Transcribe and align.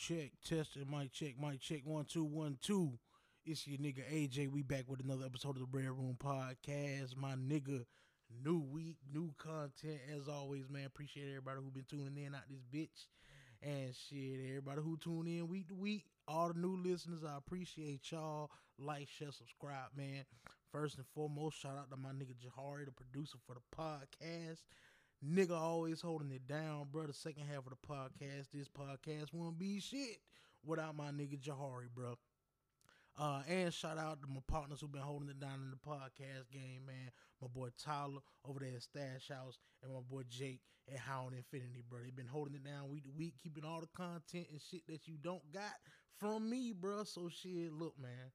check, 0.00 0.30
testing, 0.42 0.86
mic 0.90 1.12
check, 1.12 1.34
mic 1.38 1.60
check, 1.60 1.80
one, 1.84 2.06
two, 2.06 2.24
one, 2.24 2.56
two. 2.62 2.98
It's 3.44 3.66
your 3.66 3.78
nigga 3.78 4.00
AJ. 4.10 4.50
We 4.50 4.62
back 4.62 4.84
with 4.88 5.04
another 5.04 5.26
episode 5.26 5.56
of 5.56 5.58
the 5.58 5.68
Red 5.70 5.90
Room 5.90 6.16
Podcast. 6.18 7.18
My 7.18 7.34
nigga, 7.34 7.84
new 8.42 8.60
week, 8.60 8.96
new 9.12 9.34
content. 9.36 10.00
As 10.16 10.26
always, 10.26 10.70
man, 10.70 10.86
appreciate 10.86 11.28
everybody 11.28 11.58
who 11.62 11.70
been 11.70 11.84
tuning 11.86 12.16
in 12.16 12.34
out 12.34 12.48
this 12.48 12.64
bitch. 12.72 13.08
And 13.62 13.94
shit, 13.94 14.40
everybody 14.48 14.80
who 14.80 14.96
tune 14.96 15.26
in 15.26 15.48
week 15.48 15.68
to 15.68 15.74
week, 15.74 16.06
all 16.26 16.48
the 16.48 16.58
new 16.58 16.82
listeners, 16.82 17.22
I 17.22 17.36
appreciate 17.36 18.10
y'all. 18.10 18.50
Like, 18.78 19.06
share, 19.06 19.32
subscribe, 19.32 19.90
man. 19.94 20.24
First 20.72 20.96
and 20.96 21.06
foremost, 21.14 21.60
shout 21.60 21.76
out 21.76 21.90
to 21.90 21.96
my 21.98 22.10
nigga 22.10 22.32
Jahari, 22.40 22.86
the 22.86 22.92
producer 22.92 23.36
for 23.46 23.54
the 23.54 23.76
podcast. 23.76 24.60
Nigga 25.26 25.58
always 25.58 26.00
holding 26.00 26.30
it 26.32 26.46
down, 26.46 26.86
bro. 26.90 27.06
The 27.06 27.12
second 27.12 27.44
half 27.46 27.66
of 27.66 27.70
the 27.70 27.86
podcast, 27.86 28.48
this 28.54 28.68
podcast 28.68 29.34
won't 29.34 29.58
be 29.58 29.78
shit 29.78 30.18
without 30.64 30.96
my 30.96 31.10
nigga 31.10 31.38
Jahari, 31.38 31.88
bro. 31.94 32.16
Uh, 33.18 33.42
and 33.46 33.74
shout 33.74 33.98
out 33.98 34.22
to 34.22 34.28
my 34.28 34.40
partners 34.48 34.80
who've 34.80 34.92
been 34.92 35.02
holding 35.02 35.28
it 35.28 35.38
down 35.38 35.60
in 35.62 35.70
the 35.70 35.76
podcast 35.76 36.50
game, 36.50 36.86
man. 36.86 37.10
My 37.42 37.48
boy 37.48 37.68
Tyler 37.76 38.20
over 38.48 38.60
there 38.60 38.74
at 38.74 38.82
Stash 38.82 39.28
House 39.28 39.58
and 39.82 39.92
my 39.92 40.00
boy 40.00 40.22
Jake 40.30 40.60
at 40.90 40.98
Hound 40.98 41.34
Infinity, 41.34 41.84
bro. 41.86 41.98
They've 42.02 42.16
been 42.16 42.26
holding 42.26 42.54
it 42.54 42.64
down 42.64 42.88
week 42.88 43.04
to 43.04 43.10
week, 43.10 43.34
keeping 43.42 43.64
all 43.64 43.80
the 43.82 43.88
content 43.94 44.46
and 44.50 44.60
shit 44.60 44.86
that 44.88 45.06
you 45.06 45.16
don't 45.22 45.52
got 45.52 45.74
from 46.18 46.48
me, 46.48 46.72
bro. 46.72 47.04
So 47.04 47.28
shit, 47.28 47.72
look, 47.72 47.94
man. 48.00 48.32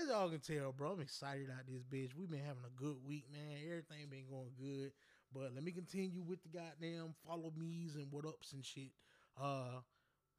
As 0.00 0.08
y'all 0.08 0.28
can 0.28 0.40
tell, 0.40 0.72
bro, 0.72 0.92
I'm 0.92 1.00
excited 1.00 1.50
out 1.50 1.66
this 1.66 1.82
bitch. 1.82 2.14
We've 2.16 2.30
been 2.30 2.40
having 2.40 2.64
a 2.66 2.80
good 2.80 2.96
week, 3.04 3.26
man. 3.32 3.58
Everything 3.66 4.08
been 4.10 4.26
going 4.28 4.50
good. 4.56 4.92
But 5.34 5.52
let 5.54 5.64
me 5.64 5.72
continue 5.72 6.22
with 6.22 6.42
the 6.42 6.48
goddamn 6.48 7.14
follow 7.26 7.52
me's 7.58 7.96
and 7.96 8.06
what 8.10 8.24
ups 8.24 8.52
and 8.52 8.64
shit. 8.64 8.92
Uh 9.40 9.80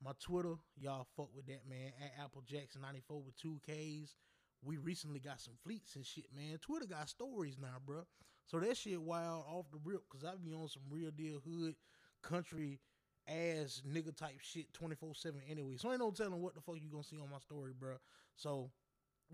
my 0.03 0.11
Twitter, 0.19 0.55
y'all 0.77 1.07
fuck 1.15 1.29
with 1.35 1.47
that 1.47 1.67
man 1.69 1.91
at 2.01 2.23
Apple 2.23 2.43
Jackson 2.45 2.81
94 2.81 3.21
with 3.21 3.35
two 3.37 3.59
Ks. 3.65 4.15
We 4.63 4.77
recently 4.77 5.19
got 5.19 5.39
some 5.39 5.53
fleets 5.63 5.95
and 5.95 6.05
shit, 6.05 6.25
man. 6.35 6.57
Twitter 6.59 6.85
got 6.85 7.09
stories 7.09 7.57
now, 7.59 7.77
bro. 7.85 8.01
So 8.45 8.59
that 8.59 8.77
shit 8.77 9.01
wild 9.01 9.45
off 9.47 9.65
the 9.71 9.79
rip 9.83 10.01
because 10.09 10.25
I 10.25 10.35
be 10.35 10.53
on 10.53 10.67
some 10.67 10.83
real 10.89 11.11
deal 11.11 11.41
hood 11.45 11.75
country 12.21 12.79
ass 13.27 13.81
nigga 13.87 14.15
type 14.15 14.39
shit 14.41 14.71
24 14.73 15.15
7 15.15 15.41
anyway. 15.49 15.77
So 15.77 15.91
ain't 15.91 15.99
no 15.99 16.11
telling 16.11 16.41
what 16.41 16.55
the 16.55 16.61
fuck 16.61 16.75
you 16.79 16.89
gonna 16.89 17.03
see 17.03 17.17
on 17.17 17.29
my 17.31 17.39
story, 17.39 17.71
bro. 17.77 17.95
So 18.35 18.69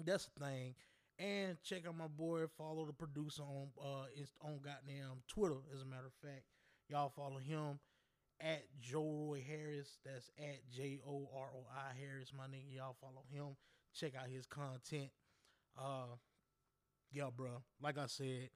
that's 0.05 0.27
the 0.27 0.45
thing. 0.45 0.75
And 1.21 1.57
check 1.63 1.85
out 1.87 1.95
my 1.95 2.07
boy. 2.07 2.45
Follow 2.57 2.85
the 2.85 2.93
producer 2.93 3.43
on 3.43 3.67
uh 3.79 4.05
on 4.41 4.59
goddamn 4.63 5.21
Twitter. 5.27 5.59
As 5.73 5.81
a 5.81 5.85
matter 5.85 6.07
of 6.07 6.13
fact, 6.27 6.45
y'all 6.89 7.13
follow 7.15 7.37
him 7.37 7.79
at 8.39 8.63
Joe 8.79 9.27
Roy 9.29 9.43
Harris. 9.47 9.99
That's 10.03 10.31
at 10.39 10.67
J 10.71 10.99
O 11.07 11.29
R 11.35 11.49
O 11.55 11.65
I 11.69 11.93
Harris. 11.99 12.31
My 12.35 12.45
nigga, 12.45 12.75
y'all 12.75 12.97
follow 12.99 13.23
him. 13.31 13.55
Check 13.93 14.13
out 14.15 14.29
his 14.29 14.47
content. 14.47 15.11
Uh, 15.77 16.15
yeah, 17.11 17.29
bro. 17.35 17.61
Like 17.79 17.99
I 17.99 18.07
said, 18.07 18.49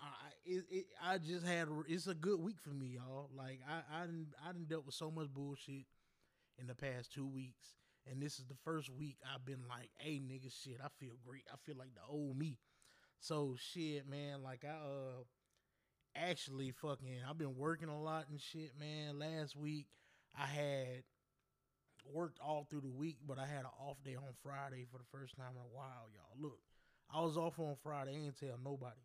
I 0.00 0.06
it, 0.44 0.64
it, 0.70 0.86
I 1.02 1.18
just 1.18 1.44
had 1.44 1.66
it's 1.88 2.06
a 2.06 2.14
good 2.14 2.38
week 2.38 2.58
for 2.62 2.70
me, 2.70 2.86
y'all. 2.86 3.30
Like 3.36 3.60
I 3.68 4.02
I 4.02 4.06
didn't 4.06 4.28
I 4.48 4.52
didn't 4.52 4.68
dealt 4.68 4.86
with 4.86 4.94
so 4.94 5.10
much 5.10 5.28
bullshit 5.34 5.86
in 6.56 6.68
the 6.68 6.74
past 6.76 7.12
two 7.12 7.26
weeks 7.26 7.74
and 8.10 8.22
this 8.22 8.38
is 8.38 8.44
the 8.46 8.54
first 8.64 8.90
week 8.90 9.16
I've 9.34 9.44
been 9.44 9.64
like, 9.68 9.90
hey 9.98 10.20
nigga, 10.20 10.52
shit, 10.62 10.78
I 10.82 10.88
feel 10.98 11.14
great. 11.26 11.44
I 11.52 11.56
feel 11.64 11.76
like 11.76 11.94
the 11.94 12.02
old 12.08 12.38
me. 12.38 12.58
So 13.20 13.56
shit, 13.58 14.08
man, 14.08 14.42
like 14.42 14.64
I 14.64 14.74
uh 14.74 15.22
actually 16.14 16.70
fucking 16.70 17.20
I've 17.28 17.38
been 17.38 17.56
working 17.56 17.88
a 17.88 18.00
lot 18.00 18.26
and 18.30 18.40
shit, 18.40 18.72
man. 18.78 19.18
Last 19.18 19.56
week 19.56 19.86
I 20.38 20.46
had 20.46 21.02
worked 22.04 22.38
all 22.40 22.66
through 22.68 22.82
the 22.82 22.88
week, 22.88 23.16
but 23.26 23.38
I 23.38 23.46
had 23.46 23.60
an 23.60 23.76
off 23.80 23.96
day 24.04 24.14
on 24.14 24.34
Friday 24.42 24.86
for 24.90 24.98
the 24.98 25.04
first 25.10 25.36
time 25.36 25.52
in 25.52 25.62
a 25.62 25.76
while, 25.76 26.06
y'all. 26.14 26.40
Look, 26.40 26.60
I 27.12 27.20
was 27.20 27.36
off 27.36 27.58
on 27.58 27.76
Friday, 27.82 28.12
I 28.12 28.26
ain't 28.26 28.38
tell 28.38 28.58
nobody. 28.62 29.00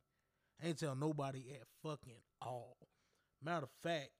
I 0.61 0.67
ain't 0.67 0.79
tell 0.79 0.95
nobody 0.95 1.45
at 1.51 1.67
fucking 1.81 2.21
all. 2.41 2.77
Matter 3.43 3.63
of 3.63 3.71
fact, 3.81 4.11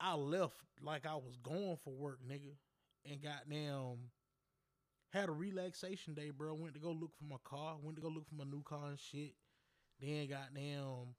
I 0.00 0.14
left 0.14 0.54
like 0.82 1.06
I 1.06 1.14
was 1.14 1.36
going 1.42 1.78
for 1.84 1.92
work, 1.92 2.18
nigga 2.28 2.56
and 3.04 3.22
goddamn 3.22 4.10
had 5.10 5.28
a 5.28 5.32
relaxation 5.32 6.14
day, 6.14 6.30
bro. 6.30 6.54
Went 6.54 6.74
to 6.74 6.80
go 6.80 6.92
look 6.92 7.16
for 7.16 7.24
my 7.24 7.36
car. 7.44 7.76
Went 7.82 7.96
to 7.96 8.02
go 8.02 8.08
look 8.08 8.28
for 8.28 8.36
my 8.36 8.44
new 8.44 8.62
car 8.62 8.88
and 8.88 8.98
shit. 8.98 9.34
Then 10.00 10.28
goddamn 10.28 11.14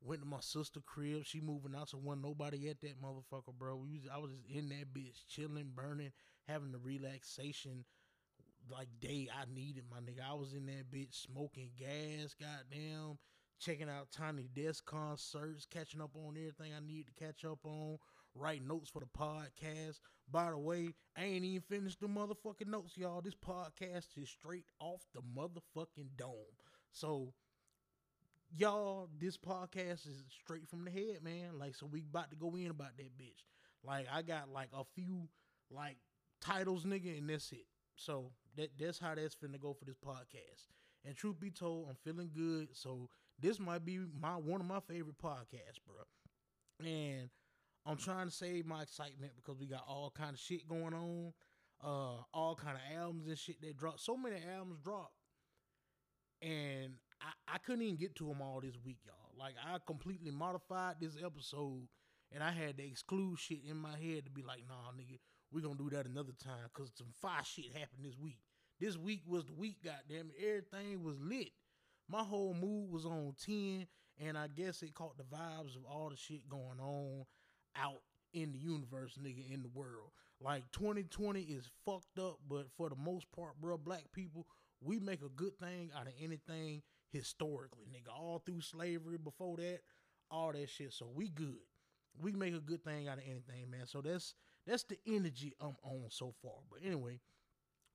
went 0.00 0.20
to 0.20 0.28
my 0.28 0.40
sister 0.40 0.80
crib. 0.84 1.24
She 1.24 1.40
moving 1.40 1.74
out, 1.74 1.88
so 1.88 1.98
wasn't 1.98 2.24
nobody 2.24 2.68
at 2.68 2.80
that 2.82 3.02
motherfucker, 3.02 3.54
bro. 3.58 3.76
We 3.76 3.98
was, 3.98 4.08
I 4.12 4.18
was 4.18 4.30
just 4.32 4.46
in 4.48 4.68
that 4.68 4.92
bitch, 4.92 5.26
chilling, 5.28 5.72
burning, 5.74 6.12
having 6.46 6.72
the 6.72 6.78
relaxation 6.78 7.84
like 8.70 8.88
day 9.00 9.28
I 9.32 9.44
needed, 9.52 9.84
my 9.90 9.98
nigga. 9.98 10.28
I 10.28 10.34
was 10.34 10.52
in 10.52 10.66
that 10.66 10.90
bitch 10.90 11.14
smoking 11.14 11.70
gas, 11.78 12.34
goddamn, 12.38 13.18
checking 13.58 13.88
out 13.88 14.10
Tiny 14.12 14.48
Desk 14.54 14.84
concerts, 14.84 15.66
catching 15.66 16.00
up 16.00 16.14
on 16.14 16.36
everything 16.36 16.72
I 16.76 16.84
need 16.86 17.06
to 17.06 17.24
catch 17.24 17.44
up 17.44 17.60
on, 17.64 17.98
write 18.34 18.66
notes 18.66 18.90
for 18.90 19.00
the 19.00 19.06
podcast. 19.06 20.00
By 20.30 20.50
the 20.50 20.58
way, 20.58 20.94
I 21.16 21.24
ain't 21.24 21.44
even 21.44 21.62
finished 21.62 22.00
the 22.00 22.08
motherfucking 22.08 22.66
notes, 22.66 22.96
y'all. 22.96 23.20
This 23.20 23.34
podcast 23.34 24.06
is 24.16 24.28
straight 24.28 24.66
off 24.80 25.02
the 25.14 25.20
motherfucking 25.20 26.16
dome. 26.16 26.34
So, 26.92 27.34
y'all, 28.56 29.08
this 29.18 29.36
podcast 29.36 30.06
is 30.06 30.24
straight 30.42 30.68
from 30.68 30.84
the 30.84 30.90
head, 30.90 31.22
man. 31.22 31.58
Like, 31.58 31.74
so 31.74 31.86
we 31.86 32.00
about 32.00 32.30
to 32.30 32.36
go 32.36 32.54
in 32.56 32.70
about 32.70 32.96
that 32.96 33.18
bitch. 33.18 33.44
Like, 33.84 34.06
I 34.12 34.22
got 34.22 34.48
like 34.50 34.70
a 34.72 34.84
few 34.94 35.28
like 35.70 35.96
titles, 36.40 36.84
nigga, 36.84 37.18
and 37.18 37.28
that's 37.28 37.52
it. 37.52 37.66
So 37.96 38.32
that 38.56 38.70
that's 38.78 38.98
how 38.98 39.14
that's 39.14 39.34
finna 39.34 39.60
go 39.60 39.74
for 39.74 39.84
this 39.84 39.96
podcast. 40.04 40.68
And 41.04 41.14
truth 41.16 41.38
be 41.38 41.50
told, 41.50 41.88
I'm 41.88 41.96
feeling 42.02 42.30
good. 42.34 42.68
So 42.72 43.08
this 43.40 43.60
might 43.60 43.84
be 43.84 43.98
my 44.20 44.36
one 44.36 44.60
of 44.60 44.66
my 44.66 44.80
favorite 44.80 45.18
podcasts, 45.22 45.80
bro. 45.86 46.86
And 46.86 47.28
I'm 47.86 47.96
trying 47.96 48.26
to 48.26 48.34
save 48.34 48.66
my 48.66 48.82
excitement 48.82 49.32
because 49.36 49.60
we 49.60 49.66
got 49.66 49.84
all 49.86 50.12
kind 50.16 50.32
of 50.32 50.40
shit 50.40 50.66
going 50.68 50.94
on, 50.94 51.32
uh, 51.82 52.22
all 52.32 52.58
kind 52.60 52.76
of 52.76 52.98
albums 52.98 53.28
and 53.28 53.38
shit 53.38 53.60
that 53.60 53.76
dropped. 53.76 54.00
So 54.00 54.16
many 54.16 54.36
albums 54.56 54.78
dropped, 54.82 55.12
and 56.40 56.94
I, 57.20 57.54
I 57.54 57.58
couldn't 57.58 57.82
even 57.82 57.96
get 57.96 58.16
to 58.16 58.26
them 58.26 58.40
all 58.40 58.60
this 58.62 58.76
week, 58.84 58.98
y'all. 59.04 59.38
Like 59.38 59.54
I 59.62 59.76
completely 59.86 60.30
modified 60.30 60.96
this 61.00 61.16
episode, 61.22 61.86
and 62.32 62.42
I 62.42 62.52
had 62.52 62.78
to 62.78 62.86
exclude 62.86 63.38
shit 63.38 63.60
in 63.68 63.76
my 63.76 63.96
head 63.98 64.24
to 64.24 64.30
be 64.30 64.42
like, 64.42 64.62
nah, 64.66 64.90
nigga, 64.98 65.18
we 65.52 65.60
gonna 65.60 65.74
do 65.74 65.90
that 65.90 66.06
another 66.06 66.32
time 66.42 66.70
because 66.74 66.90
some 66.96 67.12
fire 67.20 67.44
shit 67.44 67.66
happened 67.66 68.04
this 68.04 68.18
week. 68.18 68.38
This 68.80 68.96
week 68.96 69.22
was 69.26 69.44
the 69.44 69.52
week, 69.52 69.76
goddamn 69.84 70.30
it. 70.30 70.42
Everything 70.42 71.04
was 71.04 71.20
lit. 71.20 71.50
My 72.08 72.22
whole 72.22 72.54
mood 72.54 72.90
was 72.90 73.04
on 73.06 73.34
10, 73.44 73.86
and 74.26 74.36
I 74.36 74.48
guess 74.48 74.82
it 74.82 74.94
caught 74.94 75.16
the 75.16 75.24
vibes 75.24 75.76
of 75.76 75.84
all 75.86 76.10
the 76.10 76.16
shit 76.16 76.48
going 76.48 76.80
on 76.80 77.24
out 77.76 78.02
in 78.32 78.52
the 78.52 78.58
universe, 78.58 79.18
nigga, 79.22 79.52
in 79.52 79.62
the 79.62 79.68
world. 79.68 80.10
Like 80.40 80.70
2020 80.72 81.40
is 81.40 81.70
fucked 81.86 82.18
up, 82.18 82.38
but 82.48 82.66
for 82.76 82.88
the 82.90 82.96
most 82.96 83.30
part, 83.32 83.60
bro, 83.60 83.78
black 83.78 84.04
people, 84.12 84.46
we 84.82 84.98
make 84.98 85.22
a 85.22 85.28
good 85.28 85.58
thing 85.58 85.90
out 85.96 86.06
of 86.06 86.12
anything 86.20 86.82
historically, 87.10 87.86
nigga. 87.90 88.12
All 88.12 88.42
through 88.44 88.60
slavery, 88.60 89.16
before 89.16 89.56
that, 89.58 89.80
all 90.30 90.52
that 90.52 90.68
shit. 90.68 90.92
So 90.92 91.06
we 91.14 91.28
good. 91.28 91.56
We 92.20 92.32
make 92.32 92.54
a 92.54 92.60
good 92.60 92.84
thing 92.84 93.08
out 93.08 93.18
of 93.18 93.24
anything, 93.24 93.70
man. 93.70 93.86
So 93.86 94.00
that's 94.00 94.34
that's 94.66 94.84
the 94.84 94.98
energy 95.06 95.54
I'm 95.60 95.76
on 95.82 96.06
so 96.10 96.34
far. 96.42 96.54
But 96.70 96.80
anyway, 96.84 97.20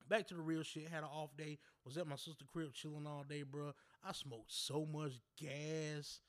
back 0.10 0.28
to 0.28 0.34
the 0.34 0.42
real 0.42 0.64
shit. 0.64 0.88
Had 0.90 1.04
an 1.04 1.10
off 1.10 1.36
day. 1.38 1.58
Was 1.86 1.98
at 1.98 2.08
my 2.08 2.16
sister 2.16 2.46
crib 2.52 2.74
chilling 2.74 3.08
all 3.08 3.24
day, 3.28 3.44
bro. 3.44 3.74
I 4.04 4.14
smoked 4.14 4.52
so 4.52 4.86
much 4.92 5.14
gas. 5.38 6.20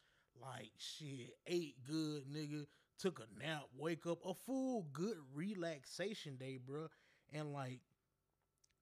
Like 0.41 0.71
shit, 0.79 1.35
ate 1.47 1.77
good, 1.85 2.25
nigga 2.33 2.67
took 3.01 3.21
a 3.21 3.45
nap, 3.45 3.65
wake 3.77 4.07
up, 4.07 4.19
a 4.25 4.35
full 4.35 4.87
good 4.93 5.17
relaxation 5.35 6.37
day, 6.37 6.59
bro. 6.65 6.89
And 7.33 7.53
like, 7.53 7.81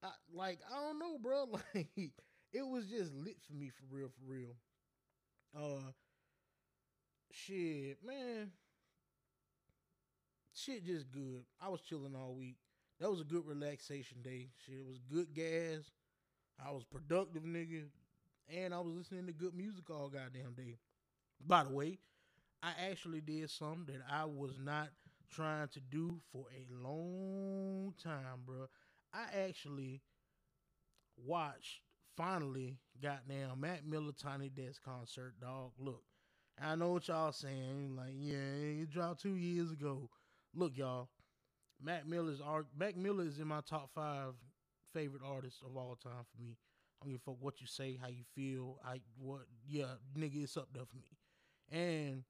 I 0.03 0.09
like 0.33 0.59
I 0.69 0.75
don't 0.75 0.99
know, 0.99 1.17
bro. 1.17 1.45
Like 1.75 2.11
it 2.51 2.65
was 2.65 2.87
just 2.87 3.13
lit 3.13 3.37
for 3.47 3.53
me 3.53 3.69
for 3.69 3.85
real, 3.95 4.09
for 4.09 4.25
real. 4.31 4.55
Uh, 5.55 5.91
shit, 7.31 7.97
man. 8.03 8.51
Shit, 10.53 10.85
just 10.85 11.11
good. 11.11 11.45
I 11.61 11.69
was 11.69 11.81
chilling 11.81 12.15
all 12.15 12.33
week. 12.33 12.57
That 12.99 13.09
was 13.09 13.21
a 13.21 13.25
good 13.25 13.45
relaxation 13.45 14.21
day. 14.21 14.49
Shit, 14.65 14.75
it 14.79 14.85
was 14.85 14.99
good 14.99 15.33
gas. 15.33 15.91
I 16.65 16.71
was 16.71 16.83
productive, 16.83 17.43
nigga, 17.43 17.85
and 18.49 18.73
I 18.73 18.79
was 18.79 18.93
listening 18.93 19.27
to 19.27 19.33
good 19.33 19.53
music 19.55 19.89
all 19.89 20.09
goddamn 20.09 20.53
day. 20.55 20.77
By 21.45 21.63
the 21.63 21.71
way, 21.71 21.99
I 22.61 22.71
actually 22.89 23.21
did 23.21 23.49
something 23.49 23.85
that 23.87 24.03
I 24.09 24.25
was 24.25 24.59
not 24.59 24.89
trying 25.31 25.67
to 25.69 25.79
do 25.79 26.19
for 26.31 26.45
a 26.51 26.65
long 26.83 27.93
time, 28.01 28.43
bro. 28.45 28.67
I 29.13 29.25
actually 29.47 30.01
watched 31.17 31.81
finally 32.17 32.77
goddamn 33.01 33.59
Mac 33.61 33.85
Miller 33.85 34.11
Tiny 34.11 34.49
Desk 34.49 34.81
concert, 34.83 35.35
dog. 35.39 35.71
Look, 35.77 36.03
I 36.61 36.75
know 36.75 36.93
what 36.93 37.07
y'all 37.07 37.31
saying. 37.31 37.95
Like, 37.95 38.13
yeah, 38.17 38.81
it 38.81 38.89
dropped 38.89 39.21
two 39.21 39.35
years 39.35 39.71
ago. 39.71 40.09
Look, 40.53 40.77
y'all. 40.77 41.09
Matt 41.81 42.07
Miller 42.07 42.31
is 42.31 42.41
our 42.41 42.65
Mac 42.77 42.97
Miller 42.97 43.23
is 43.23 43.39
in 43.39 43.47
my 43.47 43.61
top 43.61 43.89
five 43.95 44.33
favorite 44.93 45.21
artists 45.25 45.61
of 45.65 45.77
all 45.77 45.95
time 45.95 46.25
for 46.29 46.41
me. 46.41 46.57
I 47.01 47.05
don't 47.05 47.13
give 47.13 47.21
a 47.21 47.31
fuck 47.31 47.37
what 47.39 47.61
you 47.61 47.67
say, 47.67 47.97
how 48.01 48.09
you 48.09 48.23
feel, 48.35 48.79
I 48.85 48.99
what 49.17 49.41
yeah, 49.65 49.95
nigga, 50.17 50.43
it's 50.43 50.57
up 50.57 50.67
there 50.73 50.83
for 50.85 50.97
me. 50.97 51.17
And 51.71 52.23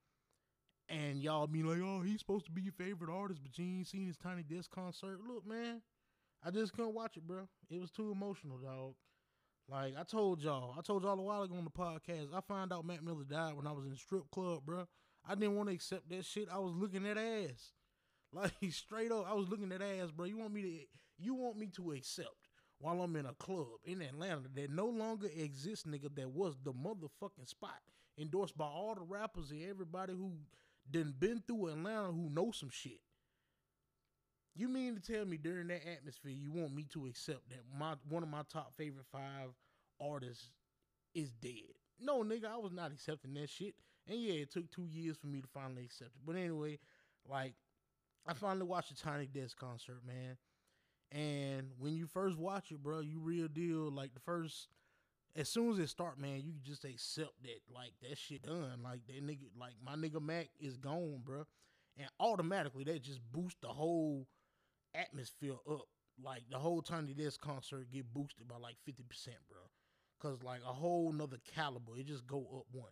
and 0.89 1.21
y'all 1.21 1.47
be 1.47 1.63
like, 1.63 1.79
oh, 1.83 2.01
he's 2.01 2.19
supposed 2.19 2.45
to 2.45 2.51
be 2.51 2.61
your 2.61 2.73
favorite 2.73 3.13
artist, 3.13 3.41
but 3.43 3.57
you 3.57 3.65
ain't 3.65 3.87
seen 3.87 4.07
his 4.07 4.17
Tiny 4.17 4.43
Desk 4.43 4.69
concert. 4.71 5.19
Look, 5.27 5.45
man, 5.47 5.81
I 6.43 6.51
just 6.51 6.73
couldn't 6.73 6.95
watch 6.95 7.17
it, 7.17 7.27
bro. 7.27 7.47
It 7.69 7.79
was 7.79 7.91
too 7.91 8.11
emotional, 8.11 8.57
dog. 8.57 8.95
Like 9.69 9.93
I 9.99 10.03
told 10.03 10.41
y'all, 10.41 10.73
I 10.77 10.81
told 10.81 11.03
y'all 11.03 11.19
a 11.19 11.21
while 11.21 11.43
ago 11.43 11.55
on 11.55 11.63
the 11.63 11.69
podcast. 11.69 12.33
I 12.33 12.41
found 12.41 12.73
out 12.73 12.85
Matt 12.85 13.03
Miller 13.03 13.23
died 13.23 13.55
when 13.55 13.67
I 13.67 13.71
was 13.71 13.85
in 13.85 13.91
the 13.91 13.97
strip 13.97 14.29
club, 14.31 14.61
bro. 14.65 14.87
I 15.27 15.35
didn't 15.35 15.55
want 15.55 15.69
to 15.69 15.75
accept 15.75 16.09
that 16.09 16.25
shit. 16.25 16.47
I 16.51 16.57
was 16.57 16.73
looking 16.73 17.05
at 17.05 17.17
ass, 17.17 17.73
like 18.33 18.51
straight 18.71 19.11
up. 19.11 19.27
I 19.29 19.33
was 19.33 19.47
looking 19.47 19.71
at 19.71 19.81
ass, 19.81 20.09
bro. 20.09 20.25
You 20.25 20.37
want 20.37 20.53
me 20.53 20.61
to? 20.63 21.23
You 21.23 21.35
want 21.35 21.57
me 21.57 21.67
to 21.75 21.91
accept 21.91 22.49
while 22.79 23.01
I'm 23.01 23.15
in 23.15 23.27
a 23.27 23.33
club 23.33 23.67
in 23.83 24.01
Atlanta 24.01 24.47
that 24.55 24.71
no 24.71 24.87
longer 24.87 25.27
exists, 25.27 25.85
nigga? 25.85 26.15
That 26.15 26.31
was 26.31 26.55
the 26.63 26.73
motherfucking 26.73 27.47
spot 27.47 27.79
endorsed 28.17 28.57
by 28.57 28.65
all 28.65 28.95
the 28.95 29.01
rappers 29.01 29.51
and 29.51 29.63
everybody 29.69 30.13
who 30.13 30.31
done 30.91 31.13
been 31.17 31.43
through 31.45 31.67
Atlanta 31.67 32.11
who 32.11 32.29
know 32.29 32.51
some 32.51 32.69
shit. 32.69 32.99
You 34.55 34.67
mean 34.67 34.95
to 34.95 35.01
tell 35.01 35.25
me 35.25 35.37
during 35.37 35.67
that 35.67 35.87
atmosphere 35.87 36.31
you 36.31 36.51
want 36.51 36.75
me 36.75 36.85
to 36.93 37.05
accept 37.05 37.49
that 37.49 37.61
my 37.77 37.95
one 38.09 38.23
of 38.23 38.29
my 38.29 38.41
top 38.51 38.73
favorite 38.75 39.05
five 39.11 39.49
artists 40.01 40.51
is 41.13 41.31
dead? 41.31 41.75
No, 41.99 42.23
nigga, 42.23 42.45
I 42.45 42.57
was 42.57 42.71
not 42.71 42.91
accepting 42.91 43.33
that 43.35 43.49
shit. 43.49 43.75
And 44.07 44.19
yeah, 44.19 44.33
it 44.33 44.51
took 44.51 44.69
two 44.71 44.85
years 44.85 45.17
for 45.17 45.27
me 45.27 45.41
to 45.41 45.47
finally 45.47 45.85
accept 45.85 46.11
it. 46.15 46.21
But 46.25 46.35
anyway, 46.35 46.79
like 47.29 47.53
I 48.27 48.33
finally 48.33 48.65
watched 48.65 48.89
the 48.89 49.01
Tiny 49.01 49.27
Desk 49.27 49.57
concert, 49.57 50.01
man. 50.05 50.37
And 51.11 51.71
when 51.79 51.93
you 51.93 52.07
first 52.07 52.37
watch 52.37 52.71
it, 52.71 52.83
bro, 52.83 52.99
you 52.99 53.19
real 53.19 53.47
deal. 53.47 53.91
Like 53.91 54.13
the 54.13 54.19
first, 54.19 54.67
as 55.35 55.49
soon 55.49 55.71
as 55.71 55.79
it 55.79 55.89
start, 55.89 56.19
man, 56.19 56.41
you 56.43 56.53
just 56.63 56.85
accept 56.85 57.41
that, 57.43 57.61
like 57.73 57.93
that 58.01 58.17
shit 58.17 58.43
done. 58.43 58.81
Like 58.83 59.05
that 59.07 59.25
nigga, 59.25 59.47
like 59.59 59.73
my 59.83 59.95
nigga 59.95 60.21
Mac 60.21 60.49
is 60.59 60.77
gone, 60.77 61.21
bro. 61.23 61.45
And 61.97 62.07
automatically 62.19 62.83
that 62.85 63.03
just 63.03 63.21
boost 63.31 63.57
the 63.61 63.67
whole 63.67 64.27
atmosphere 64.95 65.55
up. 65.69 65.85
Like 66.21 66.43
the 66.49 66.57
whole 66.57 66.81
Tiny 66.81 67.13
Desk 67.13 67.39
concert 67.39 67.91
get 67.91 68.13
boosted 68.13 68.47
by 68.47 68.57
like 68.57 68.75
fifty 68.85 69.03
percent, 69.03 69.37
bro. 69.49 69.59
Cause 70.19 70.43
like 70.43 70.61
a 70.67 70.73
whole 70.73 71.13
nother 71.13 71.37
caliber, 71.55 71.97
it 71.97 72.07
just 72.07 72.27
go 72.27 72.39
up 72.57 72.65
one. 72.71 72.91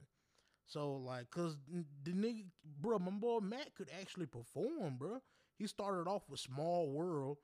So 0.65 0.93
like, 0.95 1.29
cause 1.31 1.57
the 2.03 2.11
nigga, 2.11 2.45
bro, 2.79 2.99
my 2.99 3.11
boy 3.11 3.39
Mac 3.39 3.75
could 3.75 3.89
actually 4.01 4.27
perform, 4.27 4.97
bro. 4.97 5.19
He 5.57 5.67
started 5.67 6.07
off 6.09 6.23
with 6.29 6.39
Small 6.39 6.89
World, 6.89 7.37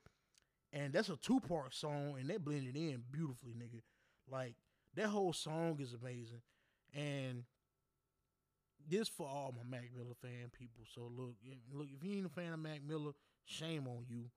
and 0.71 0.93
that's 0.93 1.09
a 1.09 1.17
two 1.17 1.39
part 1.39 1.73
song, 1.73 2.15
and 2.19 2.29
they 2.29 2.37
blended 2.37 2.75
in 2.75 3.03
beautifully, 3.11 3.53
nigga. 3.53 3.81
Like 4.29 4.55
that 4.95 5.07
whole 5.07 5.33
song 5.33 5.77
is 5.79 5.93
amazing, 5.93 6.41
and 6.93 7.43
this 8.89 9.07
for 9.07 9.27
all 9.27 9.55
my 9.55 9.77
Mac 9.77 9.89
Miller 9.95 10.15
fan 10.21 10.51
people. 10.57 10.83
So 10.93 11.09
look, 11.15 11.35
look, 11.71 11.87
if 11.95 12.03
you 12.03 12.17
ain't 12.17 12.25
a 12.25 12.29
fan 12.29 12.53
of 12.53 12.59
Mac 12.59 12.81
Miller, 12.85 13.11
shame 13.45 13.87
on 13.87 14.05
you. 14.07 14.29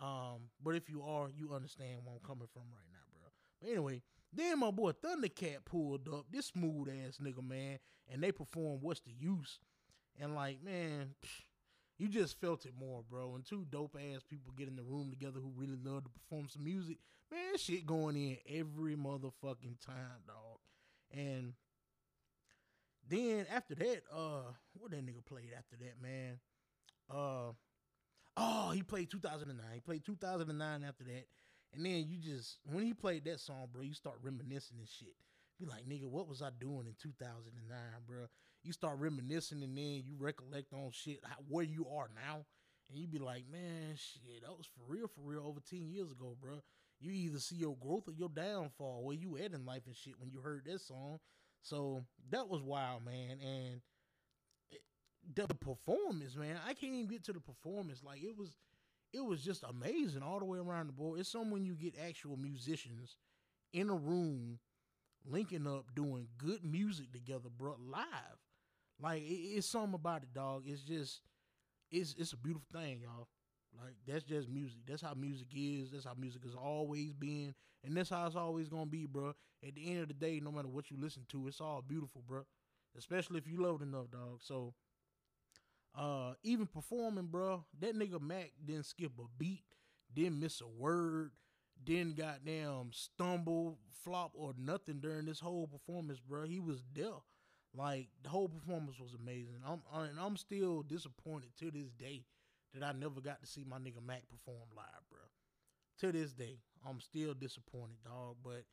Um, 0.00 0.48
but 0.62 0.74
if 0.74 0.88
you 0.88 1.02
are, 1.02 1.28
you 1.28 1.52
understand 1.52 1.98
where 2.04 2.14
I'm 2.14 2.26
coming 2.26 2.48
from 2.52 2.62
right 2.72 2.88
now, 2.90 3.04
bro. 3.12 3.28
But 3.60 3.70
anyway, 3.70 4.02
then 4.32 4.60
my 4.60 4.70
boy 4.70 4.92
Thundercat 4.92 5.64
pulled 5.66 6.08
up, 6.08 6.26
this 6.30 6.46
smooth 6.46 6.88
ass 6.88 7.18
nigga, 7.20 7.46
man, 7.46 7.78
and 8.10 8.22
they 8.22 8.32
performed 8.32 8.82
What's 8.82 9.00
the 9.00 9.12
Use? 9.18 9.58
And 10.18 10.34
like, 10.34 10.62
man, 10.62 11.14
psh, 11.24 11.42
you 12.00 12.08
just 12.08 12.40
felt 12.40 12.64
it 12.64 12.72
more, 12.78 13.02
bro. 13.08 13.34
And 13.34 13.44
two 13.44 13.66
dope 13.70 13.96
ass 13.96 14.22
people 14.28 14.52
get 14.56 14.68
in 14.68 14.76
the 14.76 14.82
room 14.82 15.10
together 15.10 15.38
who 15.40 15.52
really 15.54 15.78
love 15.84 16.04
to 16.04 16.10
perform 16.10 16.48
some 16.48 16.64
music. 16.64 16.98
Man, 17.30 17.56
shit 17.56 17.86
going 17.86 18.16
in 18.16 18.38
every 18.48 18.96
motherfucking 18.96 19.84
time, 19.84 20.24
dog. 20.26 20.58
And 21.12 21.52
then 23.08 23.46
after 23.54 23.74
that, 23.74 24.02
uh, 24.12 24.52
what 24.78 24.90
that 24.90 25.04
nigga 25.06 25.24
played 25.24 25.50
after 25.56 25.76
that, 25.76 26.02
man? 26.02 26.38
Uh 27.12 27.52
Oh, 28.36 28.70
he 28.70 28.82
played 28.82 29.10
2009. 29.10 29.66
He 29.74 29.80
played 29.80 30.04
2009 30.04 30.84
after 30.88 31.04
that. 31.04 31.26
And 31.74 31.84
then 31.84 32.06
you 32.08 32.16
just, 32.16 32.58
when 32.64 32.84
he 32.84 32.94
played 32.94 33.24
that 33.24 33.40
song, 33.40 33.68
bro, 33.72 33.82
you 33.82 33.92
start 33.92 34.16
reminiscing 34.22 34.78
and 34.78 34.88
shit. 34.88 35.14
Be 35.58 35.66
like, 35.66 35.86
nigga, 35.86 36.08
what 36.08 36.26
was 36.26 36.40
I 36.40 36.48
doing 36.58 36.86
in 36.86 36.94
2009, 37.02 37.76
bro? 38.06 38.26
You 38.62 38.72
start 38.72 38.98
reminiscing 38.98 39.62
and 39.62 39.76
then 39.76 40.02
you 40.04 40.16
recollect 40.18 40.72
on 40.72 40.90
shit, 40.92 41.20
how, 41.24 41.36
where 41.48 41.64
you 41.64 41.86
are 41.94 42.08
now. 42.14 42.44
And 42.90 42.98
you 42.98 43.06
be 43.06 43.18
like, 43.18 43.44
man, 43.50 43.94
shit, 43.96 44.42
that 44.42 44.50
was 44.50 44.66
for 44.66 44.92
real, 44.92 45.06
for 45.06 45.20
real 45.22 45.46
over 45.46 45.60
10 45.60 45.88
years 45.88 46.10
ago, 46.10 46.36
bro. 46.40 46.60
You 47.00 47.12
either 47.12 47.38
see 47.38 47.56
your 47.56 47.76
growth 47.76 48.08
or 48.08 48.12
your 48.12 48.28
downfall, 48.28 49.02
where 49.02 49.16
you 49.16 49.38
at 49.38 49.52
in 49.52 49.64
life 49.64 49.82
and 49.86 49.96
shit 49.96 50.18
when 50.18 50.30
you 50.30 50.40
heard 50.40 50.64
that 50.66 50.80
song. 50.80 51.18
So 51.62 52.02
that 52.30 52.48
was 52.48 52.62
wild, 52.62 53.04
man. 53.04 53.38
And 53.40 53.80
the, 55.34 55.54
performance, 55.54 56.36
man. 56.36 56.56
I 56.66 56.74
can't 56.74 56.94
even 56.94 57.06
get 57.06 57.24
to 57.24 57.32
the 57.32 57.40
performance. 57.40 58.02
Like 58.04 58.22
it 58.22 58.36
was, 58.36 58.56
it 59.12 59.24
was 59.24 59.42
just 59.42 59.64
amazing 59.68 60.22
all 60.22 60.38
the 60.38 60.44
way 60.44 60.58
around 60.58 60.88
the 60.88 60.92
board. 60.92 61.20
It's 61.20 61.30
some 61.30 61.50
when 61.50 61.64
you 61.64 61.74
get 61.74 61.94
actual 62.06 62.36
musicians 62.36 63.16
in 63.72 63.88
a 63.88 63.94
room 63.94 64.58
linking 65.24 65.66
up 65.66 65.94
doing 65.94 66.26
good 66.38 66.64
music 66.64 67.12
together, 67.12 67.48
bro, 67.56 67.76
live. 67.78 68.06
Like 69.02 69.22
it, 69.22 69.34
it's 69.56 69.66
something 69.66 69.94
about 69.94 70.22
it, 70.22 70.32
dog. 70.34 70.64
It's 70.66 70.82
just 70.82 71.22
it's 71.90 72.14
it's 72.18 72.32
a 72.32 72.36
beautiful 72.36 72.68
thing, 72.72 73.00
y'all. 73.02 73.28
Like 73.76 73.94
that's 74.06 74.24
just 74.24 74.48
music. 74.48 74.80
That's 74.86 75.02
how 75.02 75.14
music 75.14 75.48
is. 75.54 75.90
That's 75.90 76.04
how 76.04 76.14
music 76.18 76.44
has 76.44 76.54
always 76.54 77.12
been, 77.12 77.54
and 77.84 77.96
that's 77.96 78.10
how 78.10 78.26
it's 78.26 78.36
always 78.36 78.68
gonna 78.68 78.86
be, 78.86 79.06
bro. 79.06 79.34
At 79.66 79.74
the 79.74 79.90
end 79.90 80.02
of 80.02 80.08
the 80.08 80.14
day, 80.14 80.40
no 80.40 80.50
matter 80.50 80.68
what 80.68 80.90
you 80.90 80.96
listen 80.98 81.24
to, 81.30 81.46
it's 81.48 81.60
all 81.60 81.82
beautiful, 81.86 82.22
bro. 82.26 82.44
Especially 82.96 83.38
if 83.38 83.46
you 83.46 83.62
love 83.62 83.80
it 83.82 83.84
enough, 83.84 84.10
dog. 84.10 84.40
So 84.42 84.74
uh, 85.96 86.32
even 86.42 86.66
performing, 86.66 87.26
bro, 87.26 87.64
that 87.80 87.96
nigga 87.96 88.20
Mac 88.20 88.52
didn't 88.64 88.86
skip 88.86 89.12
a 89.18 89.24
beat, 89.38 89.64
didn't 90.14 90.40
miss 90.40 90.60
a 90.60 90.66
word, 90.66 91.32
didn't 91.82 92.16
goddamn 92.16 92.90
stumble, 92.92 93.78
flop, 94.04 94.32
or 94.34 94.52
nothing 94.58 95.00
during 95.00 95.26
this 95.26 95.40
whole 95.40 95.66
performance, 95.66 96.20
bro. 96.20 96.44
He 96.44 96.60
was 96.60 96.82
there. 96.94 97.20
Like 97.76 98.08
the 98.22 98.28
whole 98.28 98.48
performance 98.48 98.98
was 98.98 99.14
amazing. 99.14 99.60
I'm 99.66 99.80
and 99.94 100.18
I'm 100.18 100.36
still 100.36 100.82
disappointed 100.82 101.50
to 101.60 101.70
this 101.70 101.90
day 101.92 102.24
that 102.74 102.84
I 102.84 102.92
never 102.92 103.20
got 103.20 103.40
to 103.40 103.46
see 103.46 103.64
my 103.68 103.78
nigga 103.78 104.04
Mac 104.04 104.22
perform 104.28 104.68
live, 104.76 105.04
bro. 105.10 105.20
To 106.00 106.12
this 106.12 106.32
day, 106.32 106.58
I'm 106.88 107.00
still 107.00 107.34
disappointed, 107.34 107.98
dog. 108.04 108.36
But 108.42 108.64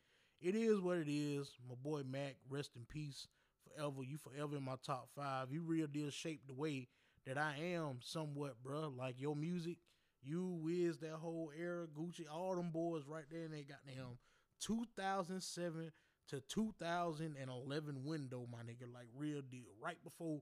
it 0.42 0.56
is 0.56 0.80
what 0.80 0.98
it 0.98 1.12
is. 1.12 1.52
My 1.68 1.76
boy 1.76 2.02
Mac, 2.10 2.36
rest 2.50 2.72
in 2.76 2.86
peace 2.88 3.28
forever. 3.68 4.04
You 4.04 4.18
forever 4.18 4.58
in 4.58 4.64
my 4.64 4.78
top 4.84 5.10
five. 5.16 5.52
You 5.52 5.62
real 5.62 5.88
deal 5.88 6.10
shaped 6.10 6.48
the 6.48 6.54
way 6.54 6.88
that 7.28 7.38
I 7.38 7.56
am 7.74 8.00
somewhat, 8.02 8.56
bro. 8.64 8.94
Like 8.96 9.20
your 9.20 9.36
music, 9.36 9.78
you 10.24 10.60
Wiz, 10.64 10.98
that 11.00 11.14
whole 11.14 11.52
era, 11.58 11.86
Gucci, 11.88 12.26
all 12.32 12.56
them 12.56 12.72
boys 12.72 13.04
right 13.08 13.26
there, 13.30 13.44
and 13.44 13.54
they 13.54 13.64
got 13.64 13.86
them 13.86 14.18
2007 14.62 15.92
to 16.30 16.42
2011 16.50 18.04
window, 18.06 18.48
my 18.52 18.60
nigga, 18.60 18.92
like 18.94 19.08
real 19.16 19.42
deal. 19.42 19.68
Right 19.82 19.98
before 20.04 20.42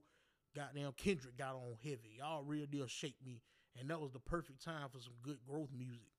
goddamn 0.54 0.92
Kendrick 0.92 1.36
got 1.36 1.54
on 1.54 1.76
heavy, 1.82 2.16
y'all 2.18 2.42
real 2.42 2.66
deal 2.66 2.86
shaped 2.86 3.24
me, 3.24 3.42
and 3.78 3.88
that 3.90 4.00
was 4.00 4.12
the 4.12 4.18
perfect 4.18 4.64
time 4.64 4.88
for 4.92 4.98
some 4.98 5.14
good 5.22 5.38
growth 5.48 5.70
music. 5.76 6.12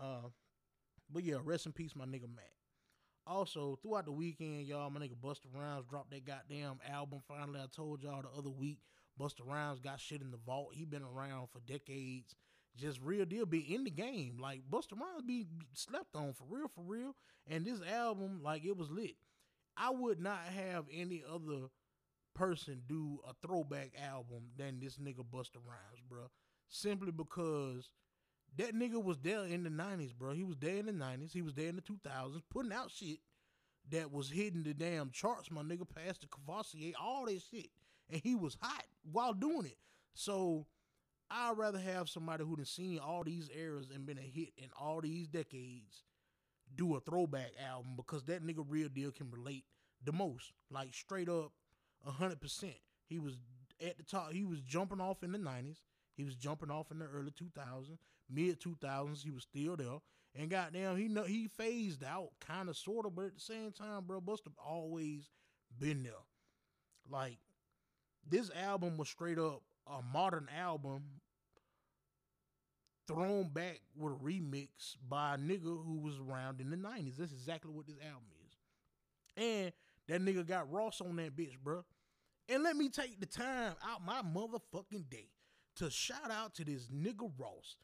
Uh, 0.00 0.28
but 1.12 1.24
yeah, 1.24 1.36
rest 1.42 1.66
in 1.66 1.72
peace, 1.72 1.96
my 1.96 2.04
nigga 2.04 2.28
Matt. 2.34 2.52
Also, 3.26 3.78
throughout 3.82 4.06
the 4.06 4.12
weekend, 4.12 4.66
y'all, 4.66 4.90
my 4.90 5.00
nigga 5.00 5.14
Busta 5.22 5.46
Rhymes 5.54 5.84
dropped 5.88 6.10
that 6.10 6.26
goddamn 6.26 6.78
album. 6.88 7.20
Finally, 7.28 7.60
I 7.60 7.66
told 7.74 8.02
y'all 8.02 8.22
the 8.22 8.38
other 8.38 8.50
week 8.50 8.78
Busta 9.20 9.46
Rhymes 9.46 9.80
got 9.80 10.00
shit 10.00 10.22
in 10.22 10.30
the 10.30 10.38
vault. 10.38 10.70
He 10.72 10.84
been 10.84 11.02
around 11.02 11.48
for 11.50 11.60
decades. 11.60 12.34
Just 12.76 13.00
real 13.02 13.24
deal 13.24 13.46
be 13.46 13.74
in 13.74 13.84
the 13.84 13.90
game. 13.90 14.38
Like 14.40 14.62
Busta 14.70 14.92
Rhymes 14.92 15.22
be 15.26 15.46
slept 15.74 16.14
on 16.14 16.32
for 16.32 16.44
real, 16.48 16.68
for 16.68 16.82
real. 16.82 17.14
And 17.46 17.64
this 17.64 17.80
album, 17.82 18.40
like 18.42 18.64
it 18.64 18.76
was 18.76 18.90
lit. 18.90 19.16
I 19.76 19.90
would 19.90 20.20
not 20.20 20.40
have 20.54 20.84
any 20.92 21.22
other 21.28 21.68
person 22.34 22.82
do 22.86 23.20
a 23.28 23.32
throwback 23.46 23.92
album 24.00 24.50
than 24.56 24.80
this 24.80 24.96
nigga 24.96 25.24
Busta 25.24 25.56
Rhymes, 25.56 26.02
bro. 26.08 26.30
Simply 26.68 27.10
because 27.10 27.90
that 28.56 28.74
nigga 28.74 29.02
was 29.02 29.18
there 29.18 29.44
in 29.44 29.64
the 29.64 29.70
90s, 29.70 30.14
bro. 30.16 30.32
He 30.32 30.44
was 30.44 30.56
there 30.60 30.76
in 30.76 30.86
the 30.86 30.92
90s. 30.92 31.32
He 31.32 31.42
was 31.42 31.54
there 31.54 31.68
in 31.68 31.76
the 31.76 31.82
2000s, 31.82 32.42
putting 32.50 32.72
out 32.72 32.90
shit 32.90 33.18
that 33.90 34.12
was 34.12 34.30
hitting 34.30 34.62
the 34.62 34.74
damn 34.74 35.10
charts, 35.10 35.50
my 35.50 35.62
nigga, 35.62 35.86
past 35.88 36.20
the 36.20 36.28
Courvoisier, 36.28 36.92
all 37.00 37.26
that 37.26 37.42
shit 37.50 37.70
and 38.10 38.20
he 38.22 38.34
was 38.34 38.56
hot 38.60 38.84
while 39.10 39.32
doing 39.32 39.66
it. 39.66 39.78
So 40.14 40.66
I'd 41.30 41.56
rather 41.56 41.78
have 41.78 42.08
somebody 42.08 42.44
who 42.44 42.56
done 42.56 42.64
seen 42.64 42.98
all 42.98 43.22
these 43.22 43.48
eras 43.56 43.90
and 43.94 44.06
been 44.06 44.18
a 44.18 44.22
hit 44.22 44.50
in 44.56 44.68
all 44.78 45.00
these 45.00 45.28
decades 45.28 46.02
do 46.76 46.96
a 46.96 47.00
throwback 47.00 47.52
album 47.68 47.92
because 47.96 48.24
that 48.24 48.44
nigga 48.44 48.64
real 48.66 48.88
deal 48.88 49.10
can 49.10 49.30
relate 49.30 49.64
the 50.04 50.12
most. 50.12 50.52
Like 50.70 50.94
straight 50.94 51.28
up 51.28 51.52
hundred 52.04 52.40
percent. 52.40 52.76
He 53.06 53.18
was 53.18 53.36
at 53.84 53.96
the 53.96 54.04
top, 54.04 54.32
he 54.32 54.44
was 54.44 54.60
jumping 54.60 55.00
off 55.00 55.22
in 55.22 55.32
the 55.32 55.38
nineties. 55.38 55.82
He 56.16 56.24
was 56.24 56.34
jumping 56.34 56.70
off 56.70 56.90
in 56.90 56.98
the 56.98 57.06
early 57.06 57.30
2000s, 57.30 57.98
mid 58.28 58.60
two 58.60 58.76
thousands, 58.80 59.22
he 59.22 59.30
was 59.30 59.44
still 59.44 59.76
there. 59.76 59.98
And 60.34 60.50
goddamn, 60.50 60.96
he 60.96 61.08
know 61.08 61.24
he 61.24 61.48
phased 61.48 62.04
out, 62.04 62.30
kind 62.40 62.68
of, 62.68 62.76
sort 62.76 63.06
of, 63.06 63.16
but 63.16 63.26
at 63.26 63.34
the 63.34 63.40
same 63.40 63.72
time, 63.72 64.04
bro, 64.06 64.20
Busta 64.20 64.52
always 64.64 65.30
been 65.78 66.02
there. 66.02 66.12
Like 67.08 67.38
this 68.28 68.50
album 68.50 68.96
was 68.96 69.08
straight 69.08 69.38
up 69.38 69.62
a 69.90 70.02
modern 70.12 70.48
album 70.56 71.02
thrown 73.06 73.48
back 73.48 73.80
with 73.96 74.12
a 74.12 74.16
remix 74.16 74.96
by 75.08 75.34
a 75.34 75.38
nigga 75.38 75.64
who 75.64 76.00
was 76.02 76.18
around 76.18 76.60
in 76.60 76.70
the 76.70 76.76
90s. 76.76 77.16
That's 77.16 77.32
exactly 77.32 77.72
what 77.72 77.86
this 77.86 77.96
album 78.02 78.28
is. 78.46 78.56
And 79.36 79.72
that 80.08 80.22
nigga 80.22 80.46
got 80.46 80.70
Ross 80.70 81.00
on 81.00 81.16
that 81.16 81.36
bitch, 81.36 81.58
bro. 81.62 81.84
And 82.48 82.62
let 82.62 82.76
me 82.76 82.88
take 82.88 83.20
the 83.20 83.26
time 83.26 83.74
out 83.84 84.04
my 84.04 84.22
motherfucking 84.22 85.08
day 85.10 85.28
to 85.76 85.90
shout 85.90 86.30
out 86.30 86.54
to 86.56 86.64
this 86.64 86.88
nigga 86.88 87.30
Ross. 87.38 87.76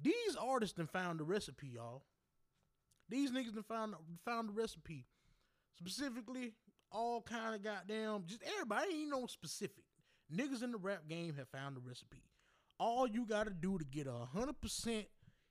These 0.00 0.36
artists 0.40 0.76
done 0.76 0.86
found 0.86 1.20
the 1.20 1.24
recipe, 1.24 1.68
y'all. 1.68 2.02
These 3.08 3.30
niggas 3.30 3.54
done 3.54 3.64
found 3.64 3.94
found 4.24 4.48
the 4.48 4.52
recipe. 4.52 5.06
Specifically, 5.78 6.54
all 6.90 7.22
kind 7.22 7.54
of 7.54 7.62
goddamn, 7.62 8.24
just 8.26 8.42
everybody 8.42 8.92
ain't 8.92 9.10
no 9.10 9.26
specific. 9.26 9.81
Niggas 10.34 10.62
in 10.62 10.72
the 10.72 10.78
rap 10.78 11.08
game 11.08 11.34
have 11.36 11.48
found 11.48 11.76
the 11.76 11.80
recipe. 11.80 12.22
All 12.78 13.06
you 13.06 13.26
gotta 13.26 13.50
do 13.50 13.78
to 13.78 13.84
get 13.84 14.06
a 14.06 14.26
hundred 14.32 14.60
percent 14.60 15.06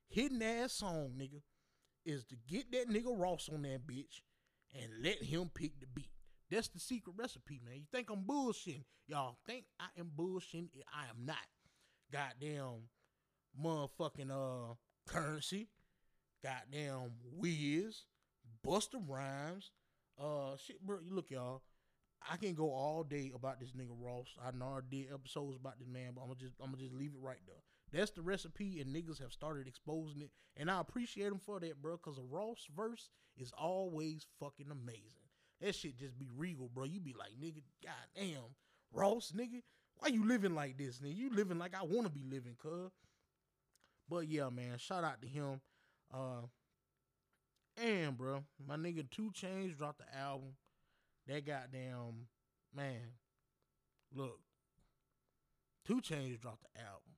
hidden 0.09 0.41
ass 0.41 0.73
song, 0.73 1.13
nigga, 1.17 1.41
is 2.05 2.25
to 2.25 2.35
get 2.47 2.71
that 2.71 2.89
nigga 2.89 3.17
Ross 3.17 3.49
on 3.53 3.61
that 3.61 3.85
bitch 3.85 4.21
and 4.73 5.03
let 5.03 5.21
him 5.23 5.49
pick 5.53 5.79
the 5.79 5.87
beat. 5.87 6.09
That's 6.49 6.67
the 6.67 6.79
secret 6.79 7.13
recipe, 7.15 7.61
man. 7.63 7.75
You 7.75 7.85
think 7.91 8.09
I'm 8.09 8.23
bullshitting? 8.23 8.83
Y'all 9.07 9.37
think 9.45 9.65
I 9.79 9.87
am 9.99 10.11
bullshitting? 10.15 10.69
I 10.93 11.09
am 11.09 11.25
not. 11.25 11.37
Goddamn 12.11 12.89
motherfucking 13.63 14.31
uh 14.31 14.73
currency. 15.07 15.69
Goddamn 16.43 17.11
Wiz, 17.37 18.05
Busta 18.65 19.01
Rhymes. 19.07 19.71
Uh 20.19 20.57
shit, 20.57 20.85
bro. 20.85 20.97
You 21.05 21.13
look, 21.15 21.29
y'all. 21.29 21.61
I 22.29 22.37
can 22.37 22.53
go 22.53 22.71
all 22.71 23.03
day 23.03 23.31
about 23.33 23.59
this 23.59 23.71
nigga 23.71 23.95
Ross. 23.99 24.27
I 24.43 24.51
know 24.51 24.77
I 24.77 24.79
did 24.89 25.11
episodes 25.13 25.57
about 25.57 25.79
this 25.79 25.87
man, 25.87 26.11
but 26.15 26.21
I'm 26.21 26.27
gonna 26.27 26.39
just 26.39 26.53
I'm 26.61 26.71
gonna 26.71 26.83
just 26.83 26.93
leave 26.93 27.11
it 27.11 27.21
right 27.21 27.39
there. 27.45 27.63
That's 27.91 28.11
the 28.11 28.21
recipe, 28.21 28.79
and 28.79 28.95
niggas 28.95 29.21
have 29.21 29.33
started 29.33 29.67
exposing 29.67 30.21
it, 30.21 30.31
and 30.55 30.69
I 30.69 30.79
appreciate 30.79 31.29
them 31.29 31.39
for 31.39 31.59
that, 31.59 31.81
bro. 31.81 31.97
Cause 31.97 32.17
a 32.17 32.23
Ross 32.23 32.67
verse 32.75 33.09
is 33.37 33.51
always 33.57 34.25
fucking 34.39 34.71
amazing. 34.71 35.29
That 35.61 35.75
shit 35.75 35.97
just 35.97 36.17
be 36.17 36.29
regal, 36.35 36.69
bro. 36.73 36.85
You 36.85 36.99
be 36.99 37.15
like, 37.17 37.31
nigga, 37.41 37.61
goddamn, 37.83 38.55
Ross, 38.93 39.33
nigga, 39.35 39.61
why 39.97 40.09
you 40.09 40.27
living 40.27 40.55
like 40.55 40.77
this, 40.77 40.99
nigga? 40.99 41.15
You 41.15 41.29
living 41.31 41.59
like 41.59 41.75
I 41.75 41.83
want 41.83 42.05
to 42.07 42.11
be 42.11 42.23
living, 42.23 42.55
cuz. 42.61 42.91
But 44.09 44.27
yeah, 44.27 44.49
man, 44.49 44.77
shout 44.77 45.03
out 45.03 45.21
to 45.21 45.27
him. 45.27 45.61
Uh, 46.13 46.47
and 47.77 48.17
bro, 48.17 48.43
my 48.67 48.75
nigga 48.75 49.09
2 49.09 49.31
Chainz 49.31 49.77
dropped 49.77 49.99
the 49.99 50.17
album. 50.17 50.55
That 51.27 51.45
goddamn 51.45 52.27
man, 52.75 53.01
look, 54.13 54.39
2 55.85 56.01
Chainz 56.01 56.39
dropped 56.39 56.63
the 56.63 56.81
album. 56.81 57.11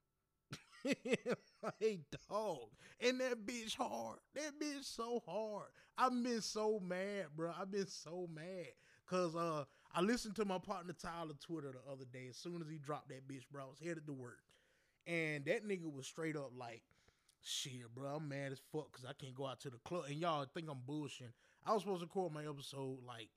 like 1.63 1.99
dog, 2.29 2.69
and 2.99 3.19
that 3.21 3.45
bitch 3.45 3.75
hard. 3.75 4.19
That 4.35 4.59
bitch 4.61 4.83
so 4.83 5.21
hard. 5.25 5.67
I've 5.97 6.11
been 6.23 6.41
so 6.41 6.81
mad, 6.85 7.27
bro. 7.35 7.53
I've 7.57 7.71
been 7.71 7.87
so 7.87 8.27
mad. 8.33 8.67
Cause 9.05 9.35
uh 9.35 9.65
I 9.93 10.01
listened 10.01 10.35
to 10.37 10.45
my 10.45 10.57
partner 10.57 10.93
Tyler 10.93 11.35
Twitter 11.39 11.71
the 11.71 11.91
other 11.91 12.05
day. 12.11 12.27
As 12.29 12.37
soon 12.37 12.61
as 12.61 12.67
he 12.67 12.77
dropped 12.77 13.09
that 13.09 13.27
bitch, 13.27 13.43
bro, 13.51 13.63
I 13.63 13.67
was 13.67 13.79
headed 13.79 14.07
to 14.07 14.13
work. 14.13 14.39
And 15.05 15.45
that 15.45 15.67
nigga 15.67 15.91
was 15.91 16.07
straight 16.07 16.35
up 16.35 16.51
like, 16.57 16.81
shit, 17.41 17.93
bro, 17.93 18.15
I'm 18.15 18.27
mad 18.27 18.53
as 18.53 18.61
fuck 18.71 18.91
because 18.91 19.05
I 19.05 19.13
can't 19.13 19.35
go 19.35 19.45
out 19.45 19.59
to 19.61 19.69
the 19.69 19.77
club. 19.85 20.05
And 20.07 20.15
y'all 20.15 20.45
think 20.51 20.67
I'm 20.69 20.79
bullshitting. 20.89 21.33
I 21.65 21.73
was 21.73 21.83
supposed 21.83 22.01
to 22.01 22.07
record 22.07 22.33
my 22.33 22.43
episode 22.43 22.97
like 23.05 23.29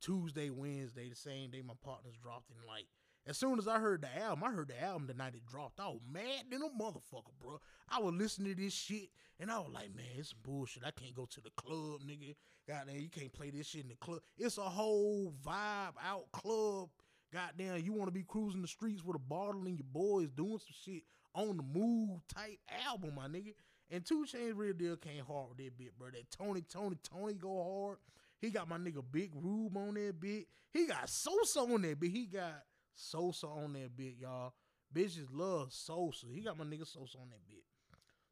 Tuesday, 0.00 0.50
Wednesday, 0.50 1.08
the 1.08 1.16
same 1.16 1.50
day 1.50 1.62
my 1.62 1.74
partners 1.82 2.14
dropped. 2.22 2.50
And 2.50 2.58
like, 2.66 2.86
as 3.26 3.36
soon 3.36 3.58
as 3.58 3.68
I 3.68 3.78
heard 3.78 4.02
the 4.02 4.22
album, 4.22 4.44
I 4.44 4.50
heard 4.50 4.68
the 4.68 4.82
album 4.82 5.06
the 5.06 5.14
night 5.14 5.34
it 5.34 5.46
dropped. 5.46 5.80
I 5.80 5.88
was 5.88 6.00
mad 6.10 6.44
than 6.50 6.62
a 6.62 6.82
motherfucker, 6.82 7.32
bro. 7.40 7.60
I 7.88 8.00
was 8.00 8.14
listening 8.14 8.54
to 8.54 8.62
this 8.62 8.72
shit 8.72 9.10
and 9.38 9.50
I 9.50 9.58
was 9.58 9.70
like, 9.72 9.94
man, 9.94 10.06
it's 10.16 10.32
bullshit. 10.32 10.84
I 10.86 10.90
can't 10.90 11.14
go 11.14 11.26
to 11.26 11.40
the 11.40 11.50
club, 11.56 12.00
nigga. 12.06 12.34
Goddamn, 12.66 12.96
you 12.96 13.08
can't 13.08 13.32
play 13.32 13.50
this 13.50 13.68
shit 13.68 13.82
in 13.82 13.88
the 13.88 13.96
club. 13.96 14.20
It's 14.38 14.58
a 14.58 14.62
whole 14.62 15.34
vibe 15.44 15.94
out 16.04 16.30
club. 16.32 16.88
Goddamn, 17.32 17.84
you 17.84 17.92
want 17.92 18.08
to 18.08 18.12
be 18.12 18.24
cruising 18.24 18.62
the 18.62 18.68
streets 18.68 19.04
with 19.04 19.16
a 19.16 19.20
bottle 19.20 19.66
and 19.66 19.78
your 19.78 19.86
boys 19.92 20.30
doing 20.30 20.58
some 20.58 20.74
shit 20.84 21.02
on 21.34 21.56
the 21.56 21.62
move 21.62 22.20
type 22.34 22.58
album, 22.86 23.14
my 23.14 23.28
nigga. 23.28 23.54
And 23.90 24.04
2 24.04 24.24
Chainz 24.24 24.56
real 24.56 24.72
deal 24.72 24.96
came 24.96 25.24
hard 25.24 25.50
with 25.50 25.58
that 25.58 25.76
bit, 25.76 25.98
bro. 25.98 26.10
That 26.10 26.30
Tony, 26.30 26.62
Tony, 26.62 26.96
Tony 27.02 27.34
go 27.34 27.84
hard. 27.86 27.98
He 28.40 28.50
got 28.50 28.68
my 28.68 28.78
nigga 28.78 29.02
Big 29.10 29.30
Rube 29.34 29.76
on 29.76 29.94
that 29.94 30.18
bit. 30.18 30.46
He 30.72 30.86
got 30.86 31.08
Sosa 31.08 31.60
on 31.60 31.82
that 31.82 32.00
bit. 32.00 32.10
He 32.10 32.26
got 32.26 32.62
Sosa 32.94 33.46
on 33.46 33.72
that 33.74 33.96
bit, 33.96 34.14
y'all. 34.18 34.54
Bitches 34.94 35.26
love 35.30 35.72
Sosa. 35.72 36.26
He 36.32 36.40
got 36.40 36.58
my 36.58 36.64
nigga 36.64 36.86
Sosa 36.86 37.18
on 37.18 37.28
that 37.30 37.46
bit. 37.46 37.64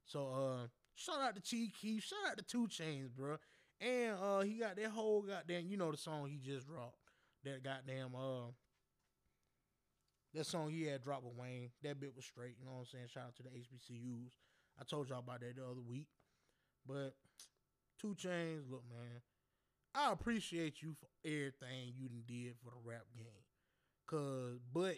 So 0.05 0.29
uh 0.29 0.67
shout 0.95 1.21
out 1.21 1.35
to 1.37 1.43
Chief 1.43 1.73
Keef. 1.81 2.03
Shout 2.05 2.31
out 2.31 2.39
to 2.39 2.45
2 2.45 2.69
Chainz, 2.69 3.11
bro. 3.15 3.37
And 3.81 4.17
uh 4.21 4.41
he 4.41 4.55
got 4.55 4.77
that 4.77 4.91
whole 4.91 5.23
goddamn, 5.23 5.69
you 5.69 5.77
know 5.77 5.91
the 5.91 5.99
song 5.99 6.29
he 6.29 6.39
just 6.39 6.67
dropped. 6.67 6.97
That 7.45 7.63
goddamn 7.63 8.15
uh 8.17 8.51
that 10.35 10.45
song 10.47 10.71
he 10.71 10.85
had 10.85 11.03
dropped 11.03 11.25
with 11.25 11.37
Wayne. 11.37 11.71
That 11.83 12.01
bit 12.01 12.15
was 12.17 12.25
straight, 12.25 12.57
you 12.59 12.65
know 12.65 12.73
what 12.73 12.81
I'm 12.81 12.87
saying? 12.87 13.07
Shout 13.09 13.25
out 13.25 13.37
to 13.37 13.43
the 13.43 13.51
HBCUs. 13.51 14.33
I 14.81 14.85
told 14.85 15.09
y'all 15.09 15.19
about 15.21 15.41
that 15.41 15.57
the 15.57 15.65
other 15.65 15.81
week. 15.87 16.09
But 16.87 17.15
2 18.01 18.15
Chainz, 18.15 18.71
look, 18.71 18.85
man. 18.91 19.21
I 19.99 20.13
appreciate 20.13 20.81
you 20.81 20.95
for 21.01 21.09
everything 21.29 21.93
you 21.99 22.09
did 22.27 22.55
for 22.63 22.71
the 22.71 22.77
rap 22.85 23.05
game. 23.17 23.27
Cause, 24.07 24.61
but 24.73 24.95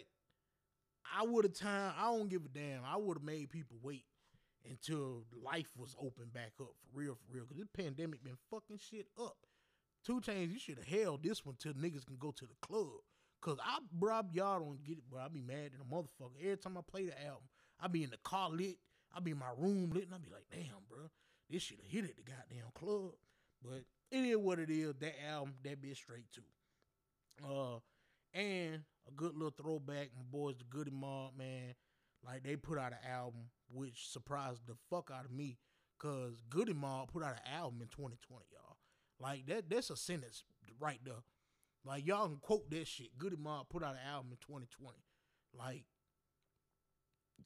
I 1.17 1.25
would 1.25 1.43
have 1.43 1.53
time. 1.55 1.93
I 1.97 2.03
don't 2.03 2.29
give 2.29 2.45
a 2.45 2.49
damn. 2.49 2.83
I 2.85 2.97
would 2.97 3.17
have 3.17 3.25
made 3.25 3.49
people 3.49 3.77
wait 3.81 4.05
until 4.69 5.23
life 5.43 5.71
was 5.75 5.95
open 5.99 6.25
back 6.31 6.51
up 6.61 6.75
for 6.79 6.99
real, 6.99 7.15
for 7.15 7.35
real. 7.35 7.45
Cause 7.45 7.57
this 7.57 7.67
pandemic 7.75 8.23
been 8.23 8.37
fucking 8.51 8.77
shit 8.77 9.07
up. 9.19 9.37
2 10.05 10.21
Chainz, 10.21 10.53
you 10.53 10.59
should 10.59 10.77
have 10.77 10.87
held 10.87 11.23
this 11.23 11.43
one 11.43 11.55
till 11.59 11.73
niggas 11.73 12.05
can 12.05 12.17
go 12.19 12.31
to 12.31 12.45
the 12.45 12.55
club. 12.61 13.01
Cause 13.41 13.57
I, 13.63 13.79
bro, 13.91 14.21
y'all 14.33 14.59
don't 14.59 14.83
get 14.83 14.99
it, 14.99 15.09
bro. 15.09 15.21
I 15.21 15.29
be 15.29 15.41
mad 15.41 15.71
at 15.73 15.81
a 15.81 15.95
motherfucker. 15.95 16.37
Every 16.39 16.57
time 16.57 16.77
I 16.77 16.81
play 16.87 17.05
the 17.05 17.19
album, 17.25 17.49
I 17.79 17.87
be 17.87 18.03
in 18.03 18.11
the 18.11 18.19
car 18.23 18.51
lit. 18.51 18.77
I 19.15 19.19
be 19.19 19.31
in 19.31 19.39
my 19.39 19.49
room 19.57 19.89
lit, 19.89 20.05
and 20.05 20.13
I 20.13 20.19
be 20.19 20.29
like, 20.31 20.45
damn, 20.51 20.85
bro, 20.87 21.09
this 21.49 21.63
should 21.63 21.79
have 21.79 21.91
hit 21.91 22.05
at 22.05 22.17
the 22.17 22.23
goddamn 22.23 22.71
club. 22.75 23.13
But 23.63 23.83
it 24.11 24.17
is 24.17 24.37
what 24.37 24.59
it 24.59 24.69
is. 24.69 24.93
That 24.99 25.15
album, 25.29 25.55
that 25.63 25.81
bitch 25.81 25.97
straight 25.97 26.31
too. 26.31 26.41
Uh, 27.43 27.79
and 28.33 28.83
a 29.07 29.11
good 29.15 29.33
little 29.33 29.53
throwback. 29.57 30.09
My 30.15 30.23
boys, 30.29 30.55
the 30.57 30.65
Goodie 30.65 30.91
Mob, 30.91 31.37
man. 31.37 31.73
Like 32.25 32.43
they 32.43 32.55
put 32.55 32.77
out 32.77 32.91
an 32.91 33.09
album, 33.09 33.49
which 33.69 34.07
surprised 34.09 34.67
the 34.67 34.75
fuck 34.89 35.09
out 35.11 35.25
of 35.25 35.31
me, 35.31 35.57
cause 35.99 36.43
Goodie 36.49 36.73
Mob 36.73 37.11
put 37.11 37.23
out 37.23 37.33
an 37.33 37.53
album 37.57 37.81
in 37.81 37.87
2020, 37.87 38.45
y'all. 38.51 38.77
Like 39.19 39.47
that, 39.47 39.69
that's 39.69 39.89
a 39.89 39.97
sentence 39.97 40.43
right 40.79 40.99
there. 41.03 41.23
Like 41.83 42.05
y'all 42.05 42.27
can 42.27 42.37
quote 42.37 42.69
that 42.69 42.87
shit. 42.87 43.17
Goodie 43.17 43.37
Mob 43.37 43.69
put 43.69 43.83
out 43.83 43.93
an 43.93 44.07
album 44.07 44.31
in 44.31 44.37
2020. 44.37 44.97
Like 45.57 45.85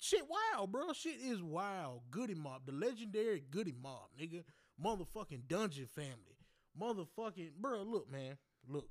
shit 0.01 0.23
wild, 0.27 0.71
bro. 0.71 0.91
Shit 0.93 1.19
is 1.23 1.41
wild. 1.41 2.01
Goodie 2.11 2.35
Mob, 2.35 2.65
the 2.65 2.73
legendary 2.73 3.43
Goodie 3.49 3.75
Mob, 3.81 4.09
nigga. 4.19 4.43
Motherfucking 4.83 5.47
Dungeon 5.47 5.87
Family. 5.87 6.34
Motherfucking 6.79 7.51
bro, 7.59 7.83
look, 7.83 8.11
man. 8.11 8.37
Look. 8.67 8.89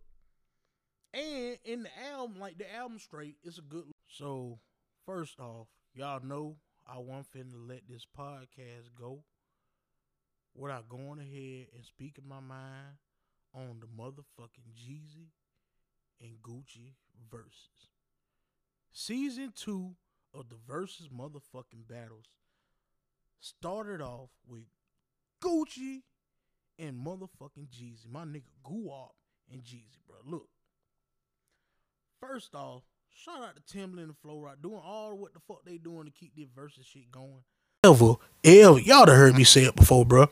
And 1.13 1.59
in 1.65 1.85
the 1.85 1.91
album, 2.13 2.41
like 2.41 2.59
the 2.59 2.73
album 2.75 2.99
straight, 2.99 3.37
it's 3.43 3.59
a 3.59 3.63
good 3.63 3.85
so 4.09 4.59
first 5.07 5.41
off, 5.41 5.69
y'all 5.95 6.25
know 6.25 6.57
I 6.87 6.99
want 6.99 7.27
finna 7.33 7.69
let 7.69 7.83
this 7.89 8.07
podcast 8.19 8.95
go 8.99 9.25
without 10.55 10.89
going 10.89 11.19
ahead 11.19 11.69
and 11.75 11.85
speaking 11.85 12.29
my 12.29 12.41
mind 12.41 12.99
on 13.55 13.81
the 13.81 13.87
motherfucking 13.87 14.75
Jeezy 14.77 15.29
and 16.21 16.43
Gucci 16.43 16.95
verses. 17.31 17.89
Season 18.93 19.53
two 19.55 19.97
of 20.33 20.49
the 20.49 20.57
verses 20.67 21.09
motherfucking 21.09 21.89
battles 21.89 22.27
started 23.41 24.01
off 24.01 24.31
with 24.47 24.65
Gucci 25.43 26.03
and 26.79 26.95
motherfucking 26.95 27.69
Jeezy. 27.69 28.11
My 28.11 28.25
nigga 28.25 28.43
Guwop 28.65 29.11
and 29.53 29.63
Jeezy, 29.63 29.99
bro. 30.07 30.17
Look. 30.25 30.49
First 32.21 32.55
off, 32.55 32.83
shout 33.15 33.43
out 33.43 33.57
to 33.57 33.63
Timbaland 33.63 34.05
and 34.05 34.17
Flo 34.19 34.37
Rida 34.37 34.63
doing 34.63 34.81
all 34.83 35.17
what 35.17 35.35
the 35.35 35.41
fuck 35.41 35.65
they 35.65 35.79
doing 35.79 36.07
to 36.07 36.11
keep 36.11 36.35
this 36.37 36.49
versus 36.55 36.87
shit 36.87 37.11
going. 37.11 37.43
Ever, 37.85 38.15
ever, 38.45 38.79
y'all 38.81 39.05
done 39.05 39.17
heard 39.17 39.37
me 39.37 39.45
say 39.45 39.65
it 39.65 39.77
before, 39.77 40.07
bro. 40.07 40.27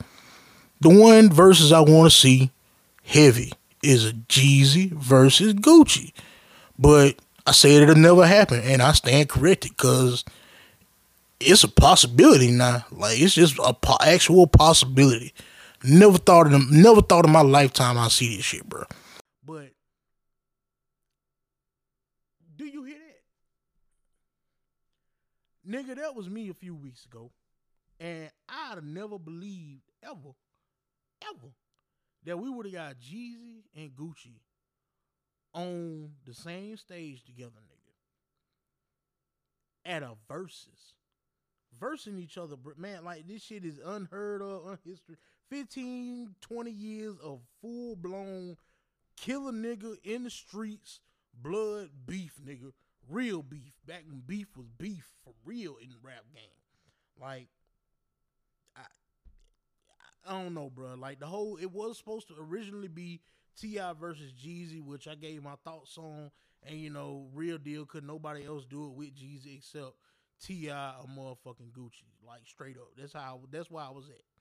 The 0.81 0.89
one 0.89 1.31
verses 1.31 1.71
I 1.71 1.81
want 1.81 2.11
to 2.11 2.19
see 2.19 2.51
heavy 3.05 3.53
is 3.83 4.07
a 4.07 4.13
Jeezy 4.13 4.91
versus 4.91 5.55
Gucci. 5.55 6.13
But 6.79 7.17
I 7.47 7.53
said 7.53 7.83
it'll 7.83 7.95
never 7.97 8.27
happen, 8.27 8.61
and 8.61 8.81
I 8.81 8.93
stand 8.93 9.29
corrected 9.29 9.73
because 9.73 10.25
it's 11.41 11.65
a 11.65 11.69
possibility 11.69 12.51
now. 12.51 12.87
Like 12.91 13.21
it's 13.21 13.35
just 13.35 13.59
a 13.63 13.75
po- 13.75 13.99
actual 14.01 14.47
possibility. 14.47 15.35
Never 15.85 16.19
thought 16.19 16.53
in 16.53 16.69
never 16.71 17.03
thought 17.03 17.25
in 17.27 17.33
my 17.33 17.43
lifetime 17.43 17.99
I 17.99 18.09
see 18.09 18.37
this 18.37 18.45
shit, 18.45 18.69
bro. 18.69 18.85
But 19.45 19.71
do 22.57 22.65
you 22.65 22.85
hear 22.85 22.99
that? 25.65 25.69
Nigga, 25.69 25.97
that 25.97 26.15
was 26.15 26.29
me 26.29 26.49
a 26.49 26.55
few 26.55 26.75
weeks 26.75 27.05
ago. 27.05 27.33
And 27.99 28.31
I'd 28.49 28.75
have 28.77 28.85
never 28.85 29.19
believed 29.19 29.91
ever, 30.03 30.35
ever, 31.25 31.53
that 32.25 32.39
we 32.39 32.51
would 32.51 32.67
have 32.67 32.75
got 32.75 32.97
Jeezy 33.01 33.63
and 33.77 33.91
Gucci 33.95 34.41
on 35.55 36.11
the 36.27 36.35
same 36.35 36.77
stage 36.77 37.25
together, 37.25 37.61
nigga. 37.69 37.93
At 39.85 40.03
a 40.03 40.15
versus. 40.29 40.95
Versing 41.79 42.19
each 42.19 42.37
other, 42.37 42.57
man, 42.77 43.05
like 43.05 43.27
this 43.27 43.43
shit 43.43 43.65
is 43.65 43.79
unheard 43.85 44.43
of, 44.43 44.63
unhistory. 44.65 45.17
15, 45.53 46.35
20 46.41 46.71
years 46.71 47.15
of 47.23 47.41
full 47.61 47.95
blown 47.95 48.57
killer 49.19 49.53
nigga 49.53 49.97
in 50.03 50.25
the 50.25 50.31
streets, 50.31 51.01
blood 51.35 51.91
beef, 52.07 52.37
nigga. 52.43 52.73
Real 53.07 53.43
beef. 53.43 53.75
Back 53.87 54.05
when 54.09 54.23
beef 54.27 54.57
was 54.57 54.69
beef 54.79 55.07
for 55.23 55.35
real 55.45 55.77
in 55.83 55.91
the 55.91 55.97
rap 56.03 56.25
game. 56.35 56.45
Like, 57.21 57.49
I, 58.75 58.81
I 60.27 60.43
don't 60.43 60.55
know, 60.55 60.71
bro. 60.71 60.95
Like 60.95 61.21
the 61.21 61.27
whole, 61.27 61.59
it 61.59 61.71
was 61.71 61.99
supposed 61.99 62.29
to 62.29 62.35
originally 62.41 62.89
be 62.89 63.21
T.I. 63.61 63.93
versus 63.93 64.33
Jeezy, 64.33 64.83
which 64.83 65.07
I 65.07 65.17
gave 65.17 65.43
my 65.43 65.57
thoughts 65.65 65.99
on, 65.99 66.31
and 66.67 66.79
you 66.79 66.89
know, 66.89 67.29
real 67.35 67.59
deal. 67.59 67.85
Could 67.85 68.07
nobody 68.07 68.47
else 68.47 68.65
do 68.65 68.87
it 68.87 68.95
with 68.95 69.15
Jeezy 69.15 69.59
except 69.59 69.93
T.I. 70.43 70.95
or 71.01 71.07
motherfucking 71.09 71.73
Gucci? 71.77 72.09
Like 72.27 72.47
straight 72.47 72.79
up. 72.79 72.89
That's 72.97 73.13
how. 73.13 73.41
That's 73.51 73.71
why 73.71 73.85
I 73.85 73.91
was 73.91 74.09
at. 74.09 74.32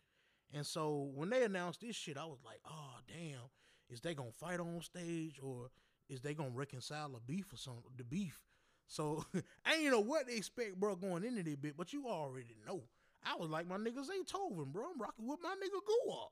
And 0.53 0.65
so 0.65 1.12
when 1.15 1.29
they 1.29 1.43
announced 1.43 1.81
this 1.81 1.96
shit, 1.96 2.17
I 2.17 2.25
was 2.25 2.39
like, 2.46 2.60
oh 2.70 2.96
damn, 3.08 3.50
is 3.89 4.01
they 4.01 4.13
gonna 4.13 4.31
fight 4.31 4.60
on 4.60 4.81
stage 4.81 5.39
or 5.41 5.70
is 6.10 6.22
they 6.22 6.34
gonna 6.34 6.50
reconcile 6.50 7.10
the 7.10 7.20
beef 7.20 7.51
or 7.53 7.58
something? 7.58 7.84
The 7.98 8.03
beef. 8.03 8.39
So 8.88 9.25
I 9.65 9.75
ain't 9.75 9.91
know 9.91 10.01
what 10.01 10.27
they 10.27 10.36
expect, 10.36 10.79
bro, 10.79 10.96
going 10.96 11.24
into 11.24 11.43
this 11.43 11.55
bit, 11.55 11.77
but 11.77 11.93
you 11.93 12.08
already 12.08 12.55
know. 12.65 12.84
I 13.24 13.36
was 13.36 13.50
like 13.50 13.67
my 13.67 13.77
niggas 13.77 14.12
ain't 14.13 14.27
Tovin, 14.27 14.72
bro. 14.72 14.86
I'm 14.93 15.01
rocking 15.01 15.27
with 15.27 15.39
my 15.41 15.55
nigga 15.55 15.79
Guwop. 16.10 16.31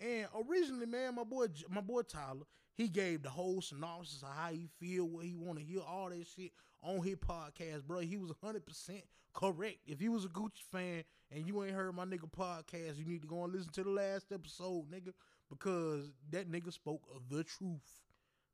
And 0.00 0.26
originally, 0.48 0.86
man, 0.86 1.14
my 1.16 1.24
boy, 1.24 1.46
my 1.68 1.82
boy 1.82 2.02
Tyler, 2.02 2.46
he 2.74 2.88
gave 2.88 3.22
the 3.22 3.28
whole 3.28 3.60
synopsis 3.60 4.22
of 4.22 4.30
how 4.34 4.50
he 4.50 4.68
feel, 4.78 5.04
what 5.04 5.26
he 5.26 5.36
want 5.36 5.58
to 5.58 5.64
hear, 5.64 5.80
all 5.80 6.08
that 6.08 6.26
shit 6.34 6.52
on 6.82 7.02
his 7.02 7.16
podcast, 7.16 7.84
bro. 7.84 7.98
He 7.98 8.16
was 8.16 8.32
100% 8.42 9.02
correct. 9.34 9.78
If 9.86 10.00
you 10.00 10.12
was 10.12 10.24
a 10.24 10.28
Gucci 10.28 10.62
fan 10.72 11.04
and 11.30 11.46
you 11.46 11.62
ain't 11.62 11.74
heard 11.74 11.94
my 11.94 12.04
nigga 12.04 12.30
podcast, 12.30 12.98
you 12.98 13.04
need 13.04 13.22
to 13.22 13.28
go 13.28 13.44
and 13.44 13.52
listen 13.52 13.72
to 13.72 13.84
the 13.84 13.90
last 13.90 14.32
episode, 14.32 14.90
nigga, 14.90 15.12
because 15.50 16.12
that 16.30 16.50
nigga 16.50 16.72
spoke 16.72 17.02
of 17.14 17.28
the 17.28 17.44
truth. 17.44 18.00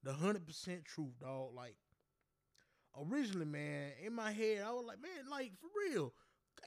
The 0.02 0.12
100% 0.12 0.84
truth, 0.84 1.18
dog. 1.20 1.54
Like, 1.54 1.76
originally, 3.00 3.46
man, 3.46 3.92
in 4.04 4.12
my 4.12 4.32
head, 4.32 4.62
I 4.66 4.72
was 4.72 4.84
like, 4.84 5.00
man, 5.00 5.30
like, 5.30 5.52
for 5.60 5.68
real, 5.88 6.12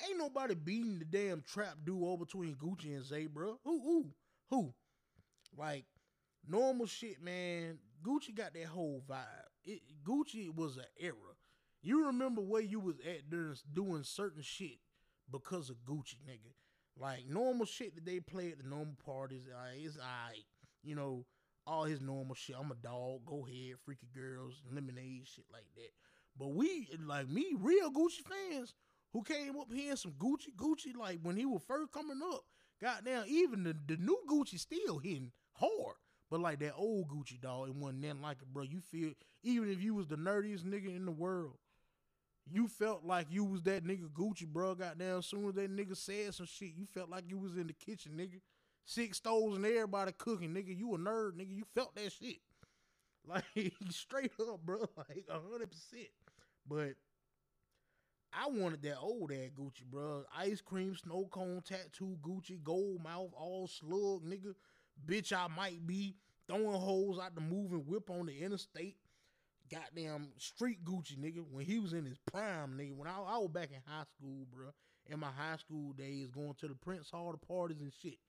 ain't 0.07 0.17
nobody 0.17 0.55
beating 0.55 0.99
the 0.99 1.05
damn 1.05 1.41
trap 1.41 1.75
duo 1.83 2.17
between 2.17 2.55
Gucci 2.55 2.95
and 2.95 3.05
Zay, 3.05 3.27
bro. 3.27 3.59
Who, 3.63 3.81
who? 3.81 4.05
Who? 4.49 4.73
Like 5.57 5.85
normal 6.47 6.87
shit, 6.87 7.21
man. 7.21 7.79
Gucci 8.03 8.33
got 8.33 8.53
that 8.53 8.65
whole 8.65 9.03
vibe. 9.09 9.25
It, 9.65 9.81
Gucci 10.03 10.53
was 10.53 10.77
an 10.77 10.85
era. 10.99 11.13
You 11.81 12.07
remember 12.07 12.41
where 12.41 12.61
you 12.61 12.79
was 12.79 12.95
at 12.99 13.29
during 13.29 13.55
doing 13.73 14.03
certain 14.03 14.41
shit 14.41 14.79
because 15.31 15.69
of 15.69 15.83
Gucci, 15.85 16.15
nigga. 16.27 16.53
Like 16.99 17.27
normal 17.29 17.65
shit 17.65 17.95
that 17.95 18.05
they 18.05 18.19
play 18.19 18.51
at 18.51 18.57
the 18.57 18.67
normal 18.67 18.95
parties, 19.05 19.43
it's 19.77 19.97
alright. 19.97 20.45
You 20.83 20.95
know, 20.95 21.25
all 21.65 21.83
his 21.83 22.01
normal 22.01 22.35
shit. 22.35 22.55
I'm 22.59 22.71
a 22.71 22.75
dog. 22.75 23.25
Go 23.25 23.45
ahead, 23.45 23.75
freaky 23.85 24.07
girls, 24.13 24.61
lemonade, 24.73 25.27
shit 25.27 25.45
like 25.51 25.67
that. 25.75 25.91
But 26.37 26.49
we, 26.49 26.87
like 27.05 27.29
me, 27.29 27.53
real 27.57 27.91
Gucci 27.91 28.21
fans 28.27 28.73
who 29.13 29.23
came 29.23 29.57
up 29.59 29.71
here 29.71 29.95
some 29.95 30.13
Gucci, 30.13 30.55
Gucci, 30.55 30.95
like 30.95 31.19
when 31.21 31.35
he 31.35 31.45
was 31.45 31.61
first 31.67 31.91
coming 31.91 32.19
up, 32.33 32.43
Goddamn, 32.81 33.25
even 33.27 33.63
the, 33.63 33.75
the 33.87 33.97
new 33.97 34.17
Gucci 34.29 34.59
still 34.59 34.99
hitting 34.99 35.31
hard. 35.53 35.95
But 36.29 36.41
like 36.41 36.59
that 36.59 36.75
old 36.75 37.09
Gucci 37.09 37.41
dog, 37.41 37.69
it 37.69 37.75
wasn't 37.75 38.01
nothing 38.03 38.21
like 38.21 38.37
it, 38.41 38.53
bro. 38.53 38.63
You 38.63 38.81
feel 38.81 39.11
even 39.43 39.69
if 39.69 39.81
you 39.81 39.95
was 39.95 40.07
the 40.07 40.15
nerdiest 40.15 40.63
nigga 40.63 40.95
in 40.95 41.05
the 41.05 41.11
world, 41.11 41.57
you 42.51 42.67
felt 42.67 43.03
like 43.03 43.27
you 43.29 43.43
was 43.43 43.63
that 43.63 43.83
nigga 43.83 44.09
Gucci, 44.09 44.45
bro. 44.47 44.75
Goddamn, 44.75 45.19
as 45.19 45.25
soon 45.25 45.47
as 45.49 45.55
that 45.55 45.75
nigga 45.75 45.97
said 45.97 46.33
some 46.33 46.45
shit, 46.45 46.73
you 46.75 46.85
felt 46.85 47.09
like 47.09 47.25
you 47.27 47.37
was 47.37 47.55
in 47.57 47.67
the 47.67 47.73
kitchen, 47.73 48.13
nigga. 48.15 48.41
Six 48.85 49.17
stoves 49.17 49.55
and 49.55 49.65
everybody 49.65 50.11
cooking, 50.17 50.53
nigga. 50.53 50.77
You 50.77 50.95
a 50.95 50.97
nerd, 50.97 51.33
nigga. 51.33 51.55
You 51.55 51.63
felt 51.75 51.95
that 51.95 52.11
shit. 52.11 52.37
Like 53.27 53.43
straight 53.89 54.31
up, 54.39 54.61
bro. 54.65 54.79
Like 54.97 55.25
hundred 55.29 55.69
percent. 55.69 56.07
But 56.67 56.93
I 58.33 58.47
wanted 58.47 58.81
that 58.83 58.99
old 58.99 59.31
ass 59.31 59.49
Gucci, 59.57 59.85
bro. 59.89 60.23
Ice 60.37 60.61
cream, 60.61 60.95
snow 60.95 61.27
cone, 61.31 61.61
tattoo, 61.65 62.17
Gucci, 62.21 62.61
gold 62.63 63.03
mouth, 63.03 63.31
all 63.35 63.67
slug, 63.67 64.23
nigga. 64.23 64.53
Bitch, 65.05 65.33
I 65.33 65.47
might 65.47 65.85
be 65.87 66.15
throwing 66.47 66.79
holes 66.79 67.19
out 67.19 67.35
the 67.35 67.41
moving 67.41 67.85
whip 67.87 68.09
on 68.09 68.27
the 68.27 68.39
interstate. 68.39 68.97
Goddamn 69.71 70.29
street 70.37 70.83
Gucci, 70.83 71.17
nigga. 71.17 71.43
When 71.51 71.65
he 71.65 71.79
was 71.79 71.93
in 71.93 72.05
his 72.05 72.17
prime, 72.31 72.77
nigga. 72.77 72.95
When 72.95 73.07
I, 73.07 73.19
I 73.19 73.37
was 73.37 73.49
back 73.49 73.69
in 73.71 73.81
high 73.85 74.05
school, 74.15 74.45
bro. 74.53 74.67
In 75.07 75.19
my 75.19 75.31
high 75.35 75.57
school 75.57 75.93
days, 75.93 76.29
going 76.29 76.53
to 76.59 76.67
the 76.67 76.75
Prince 76.75 77.09
Hall, 77.09 77.31
the 77.31 77.37
parties 77.45 77.81
and 77.81 77.91
shit. 78.01 78.19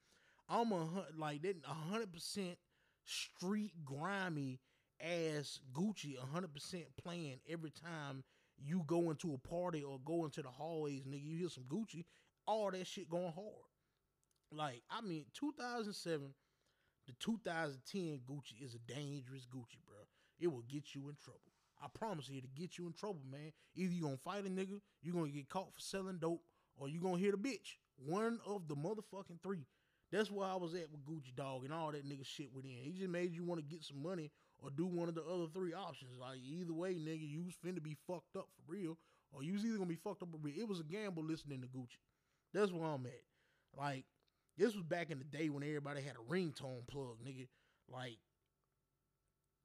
I'm 0.49 0.73
a 0.73 0.89
like 1.17 1.43
that, 1.43 1.57
hundred 1.65 2.13
percent 2.13 2.57
street 3.05 3.73
grimy 3.85 4.61
ass 5.01 5.61
Gucci, 5.73 6.17
hundred 6.33 6.53
percent 6.55 6.85
playing 7.03 7.41
every 7.49 7.71
time 7.71 8.25
you 8.65 8.83
go 8.87 9.11
into 9.11 9.35
a 9.35 9.49
party 9.49 9.83
or 9.83 9.99
go 10.05 10.25
into 10.25 10.43
the 10.43 10.49
hallways, 10.49 11.05
nigga, 11.05 11.25
you 11.25 11.39
hear 11.39 11.49
some 11.49 11.65
Gucci, 11.65 12.05
all 12.47 12.71
that 12.71 12.87
shit 12.87 13.09
going 13.09 13.33
hard. 13.33 13.69
Like, 14.53 14.83
I 14.91 15.01
mean, 15.01 15.27
2007 15.35 16.35
to 17.07 17.13
2010 17.19 18.21
Gucci 18.29 18.65
is 18.65 18.75
a 18.75 18.93
dangerous 18.93 19.47
Gucci, 19.47 19.79
bro. 19.87 19.97
It 20.39 20.49
will 20.49 20.65
get 20.69 20.95
you 20.95 21.09
in 21.09 21.17
trouble. 21.23 21.41
I 21.83 21.87
promise 21.89 22.29
you, 22.29 22.39
it'll 22.39 22.51
get 22.55 22.77
you 22.77 22.87
in 22.87 22.93
trouble, 22.93 23.23
man. 23.31 23.53
Either 23.75 23.93
you 23.93 24.03
gonna 24.03 24.17
fight 24.17 24.45
a 24.45 24.51
nigga, 24.51 24.81
you 25.03 25.13
gonna 25.13 25.29
get 25.29 25.49
caught 25.49 25.73
for 25.73 25.81
selling 25.81 26.19
dope, 26.19 26.43
or 26.77 26.89
you 26.89 27.01
gonna 27.01 27.19
hit 27.19 27.35
a 27.35 27.39
bitch. 27.39 27.79
One 27.97 28.39
of 28.47 28.69
the 28.69 28.77
motherfucking 28.77 29.43
three. 29.43 29.67
That's 30.13 30.31
where 30.31 30.49
I 30.49 30.57
was 30.57 30.75
at 30.75 30.91
with 30.91 31.07
Gucci 31.07 31.35
Dog 31.35 31.65
and 31.65 31.73
all 31.73 31.93
that 31.93 32.07
nigga 32.07 32.27
shit 32.27 32.53
within. 32.53 32.73
He 32.83 32.93
just 32.93 33.11
made 33.11 33.33
you 33.33 33.45
want 33.45 33.61
to 33.61 33.67
get 33.67 33.85
some 33.85 34.03
money 34.03 34.31
or 34.63 34.71
do 34.71 34.87
one 34.87 35.09
of 35.09 35.15
the 35.15 35.25
other 35.25 35.47
three 35.53 35.73
options. 35.73 36.19
Like 36.19 36.39
either 36.45 36.73
way, 36.73 36.95
nigga, 36.95 37.29
you 37.29 37.43
was 37.43 37.55
finna 37.65 37.83
be 37.83 37.97
fucked 38.07 38.37
up 38.37 38.49
for 38.57 38.73
real, 38.73 38.99
or 39.33 39.43
you 39.43 39.53
was 39.53 39.65
either 39.65 39.77
gonna 39.77 39.89
be 39.89 39.97
fucked 39.97 40.23
up 40.23 40.31
for 40.31 40.39
real. 40.39 40.59
It 40.59 40.69
was 40.69 40.81
a 40.81 40.85
gamble 40.85 41.25
listening 41.25 41.61
to 41.63 41.67
Gucci. 41.67 41.99
That's 42.53 42.73
where 42.73 42.85
I'm 42.85 43.07
at. 43.07 43.23
Like 43.77 44.05
this 44.57 44.75
was 44.75 44.85
back 44.85 45.11
in 45.11 45.19
the 45.19 45.25
day 45.25 45.49
when 45.49 45.63
everybody 45.63 46.03
had 46.03 46.17
a 46.17 46.33
ringtone 46.33 46.87
plug, 46.89 47.19
nigga. 47.27 47.49
Like 47.89 48.19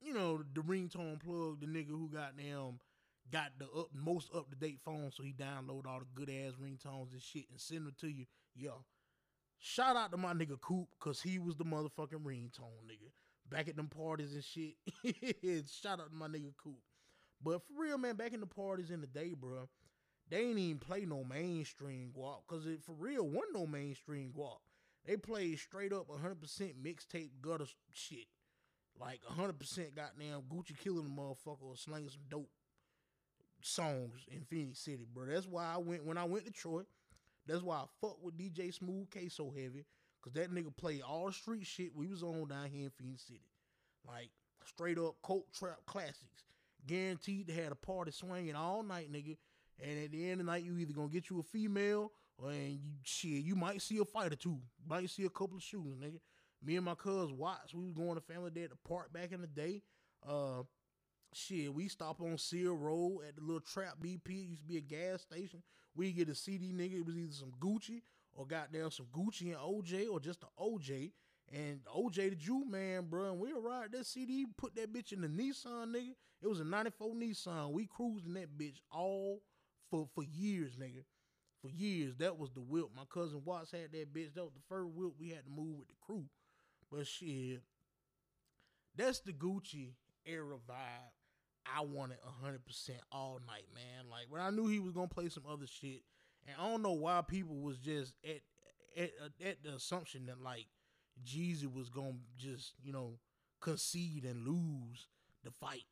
you 0.00 0.14
know 0.14 0.42
the 0.54 0.60
ringtone 0.60 1.20
plug, 1.20 1.60
the 1.60 1.66
nigga 1.66 1.90
who 1.90 2.08
got 2.08 2.36
them 2.36 2.80
got 3.32 3.50
the 3.58 3.66
up, 3.76 3.88
most 3.92 4.32
up 4.34 4.48
to 4.50 4.56
date 4.56 4.78
phone, 4.84 5.10
so 5.12 5.22
he 5.22 5.32
download 5.32 5.86
all 5.86 6.00
the 6.00 6.06
good 6.14 6.30
ass 6.30 6.52
ringtones 6.62 7.12
and 7.12 7.22
shit 7.22 7.46
and 7.50 7.60
send 7.60 7.86
them 7.86 7.94
to 8.00 8.08
you. 8.08 8.24
Yo, 8.54 8.84
shout 9.58 9.96
out 9.96 10.12
to 10.12 10.16
my 10.16 10.32
nigga 10.32 10.60
Coop, 10.60 10.88
cause 11.00 11.20
he 11.20 11.38
was 11.38 11.56
the 11.56 11.64
motherfucking 11.64 12.22
ringtone 12.24 12.86
nigga 12.86 13.10
back 13.50 13.68
at 13.68 13.76
them 13.76 13.88
parties 13.88 14.34
and 14.34 14.44
shit. 14.44 14.74
Shout 15.70 16.00
out 16.00 16.10
to 16.10 16.16
my 16.16 16.28
nigga 16.28 16.52
Coop. 16.62 16.78
But 17.42 17.62
for 17.62 17.74
real, 17.80 17.98
man, 17.98 18.16
back 18.16 18.32
in 18.32 18.40
the 18.40 18.46
parties 18.46 18.90
in 18.90 19.00
the 19.00 19.06
day, 19.06 19.34
bro, 19.34 19.68
they 20.28 20.38
ain't 20.38 20.58
even 20.58 20.78
play 20.78 21.04
no 21.04 21.22
mainstream 21.24 22.12
Guwop. 22.16 22.46
Cause 22.46 22.66
it 22.66 22.82
for 22.82 22.94
real 22.94 23.26
wasn't 23.26 23.54
no 23.54 23.66
mainstream 23.66 24.32
Guwop. 24.36 24.58
They 25.04 25.16
played 25.16 25.58
straight 25.58 25.92
up 25.92 26.08
100% 26.08 26.38
mixtape 26.82 27.30
gutter 27.40 27.66
shit. 27.92 28.26
Like 28.98 29.20
100% 29.30 29.94
goddamn 29.94 30.42
Gucci 30.50 30.76
killing 30.78 31.04
the 31.04 31.10
motherfucker 31.10 31.62
or 31.62 31.76
slinging 31.76 32.08
some 32.08 32.22
dope 32.30 32.50
songs 33.60 34.26
in 34.30 34.40
Phenix 34.42 34.80
City, 34.80 35.06
bro. 35.12 35.26
That's 35.26 35.46
why 35.46 35.72
I 35.74 35.78
went 35.78 36.04
when 36.04 36.18
I 36.18 36.24
went 36.24 36.46
to 36.46 36.52
Troy. 36.52 36.82
That's 37.46 37.62
why 37.62 37.76
I 37.76 37.84
fuck 38.00 38.16
with 38.22 38.36
DJ 38.36 38.74
Smooth 38.74 39.10
K 39.10 39.28
so 39.28 39.50
heavy. 39.50 39.84
Cause 40.26 40.32
that 40.34 40.52
nigga 40.52 40.76
played 40.76 41.02
all 41.02 41.30
street 41.30 41.64
shit 41.64 41.94
we 41.94 42.08
was 42.08 42.24
on 42.24 42.48
down 42.48 42.68
here 42.68 42.86
in 42.86 42.90
Phenix 42.90 43.22
City. 43.22 43.46
Like 44.04 44.30
straight 44.64 44.98
up 44.98 45.14
coke 45.22 45.46
trap 45.56 45.78
classics. 45.86 46.42
Guaranteed 46.84 47.46
to 47.46 47.54
have 47.54 47.70
a 47.70 47.76
party 47.76 48.10
swinging 48.10 48.56
all 48.56 48.82
night, 48.82 49.12
nigga. 49.12 49.36
And 49.80 50.04
at 50.04 50.10
the 50.10 50.24
end 50.24 50.40
of 50.40 50.46
the 50.46 50.52
night, 50.52 50.64
you 50.64 50.76
either 50.78 50.92
gonna 50.92 51.06
get 51.06 51.30
you 51.30 51.38
a 51.38 51.44
female 51.44 52.10
or 52.38 52.50
and 52.50 52.72
you 52.72 52.90
shit, 53.04 53.44
you 53.44 53.54
might 53.54 53.80
see 53.80 53.98
a 53.98 54.04
fight 54.04 54.32
or 54.32 54.36
two. 54.36 54.58
might 54.84 55.08
see 55.10 55.26
a 55.26 55.30
couple 55.30 55.58
of 55.58 55.62
shootings, 55.62 55.96
nigga. 55.96 56.18
Me 56.60 56.74
and 56.74 56.84
my 56.84 56.96
cuz 56.96 57.30
Watts, 57.30 57.72
we 57.72 57.84
was 57.84 57.92
going 57.92 58.16
to 58.16 58.20
family 58.20 58.50
day 58.50 58.64
at 58.64 58.70
the 58.70 58.76
park 58.88 59.12
back 59.12 59.30
in 59.30 59.40
the 59.40 59.46
day. 59.46 59.80
Uh 60.28 60.64
shit, 61.34 61.72
we 61.72 61.86
stop 61.86 62.20
on 62.20 62.36
Seal 62.36 62.74
Road 62.74 63.20
at 63.28 63.36
the 63.36 63.42
little 63.42 63.60
trap 63.60 63.98
BP. 64.02 64.26
It 64.26 64.48
used 64.48 64.62
to 64.62 64.68
be 64.68 64.78
a 64.78 64.80
gas 64.80 65.22
station. 65.22 65.62
We 65.94 66.10
get 66.10 66.28
a 66.28 66.34
CD, 66.34 66.72
nigga. 66.72 66.98
It 66.98 67.06
was 67.06 67.16
either 67.16 67.32
some 67.32 67.52
Gucci 67.60 68.02
or 68.36 68.46
goddamn 68.46 68.90
some 68.90 69.06
Gucci 69.06 69.48
and 69.48 69.56
OJ 69.56 70.08
or 70.10 70.20
just 70.20 70.40
the 70.40 70.46
OJ. 70.60 71.12
And 71.52 71.80
OJ 71.84 72.30
the 72.30 72.36
Juice 72.36 72.66
Man, 72.68 73.06
bro. 73.08 73.30
And 73.30 73.38
we 73.40 73.52
arrived 73.52 73.92
that 73.92 74.06
CD, 74.06 74.46
put 74.56 74.74
that 74.76 74.92
bitch 74.92 75.12
in 75.12 75.20
the 75.20 75.28
Nissan, 75.28 75.94
nigga. 75.94 76.14
It 76.42 76.48
was 76.48 76.60
a 76.60 76.64
94 76.64 77.14
Nissan. 77.14 77.70
We 77.70 77.86
cruised 77.86 78.26
in 78.26 78.34
that 78.34 78.58
bitch 78.58 78.78
all 78.90 79.42
for 79.90 80.08
for 80.14 80.24
years, 80.24 80.76
nigga. 80.76 81.04
For 81.62 81.70
years. 81.70 82.16
That 82.16 82.38
was 82.38 82.50
the 82.50 82.60
whip. 82.60 82.86
My 82.94 83.04
cousin 83.08 83.42
Watts 83.44 83.70
had 83.70 83.92
that 83.92 84.12
bitch. 84.12 84.34
That 84.34 84.44
was 84.44 84.54
the 84.54 84.60
first 84.68 84.90
whip 84.92 85.12
we 85.18 85.30
had 85.30 85.44
to 85.44 85.50
move 85.50 85.78
with 85.78 85.88
the 85.88 85.94
crew. 86.04 86.24
But 86.90 87.06
shit, 87.06 87.62
that's 88.96 89.20
the 89.20 89.32
Gucci 89.32 89.92
era 90.24 90.56
vibe. 90.68 91.12
I 91.74 91.80
wanted 91.82 92.18
hundred 92.42 92.64
percent 92.64 92.98
all 93.10 93.40
night, 93.46 93.66
man. 93.74 94.10
Like 94.10 94.26
when 94.28 94.40
I 94.40 94.50
knew 94.50 94.68
he 94.68 94.78
was 94.78 94.92
gonna 94.92 95.08
play 95.08 95.28
some 95.28 95.44
other 95.48 95.66
shit, 95.66 96.02
and 96.46 96.56
I 96.60 96.68
don't 96.68 96.82
know 96.82 96.92
why 96.92 97.22
people 97.26 97.56
was 97.56 97.78
just 97.78 98.14
at 98.24 98.40
at 98.96 99.10
at 99.44 99.62
the 99.62 99.74
assumption 99.74 100.26
that 100.26 100.40
like 100.42 100.66
Jeezy 101.24 101.72
was 101.72 101.88
gonna 101.88 102.18
just 102.36 102.74
you 102.82 102.92
know 102.92 103.18
concede 103.60 104.24
and 104.24 104.46
lose 104.46 105.08
the 105.44 105.50
fight. 105.50 105.84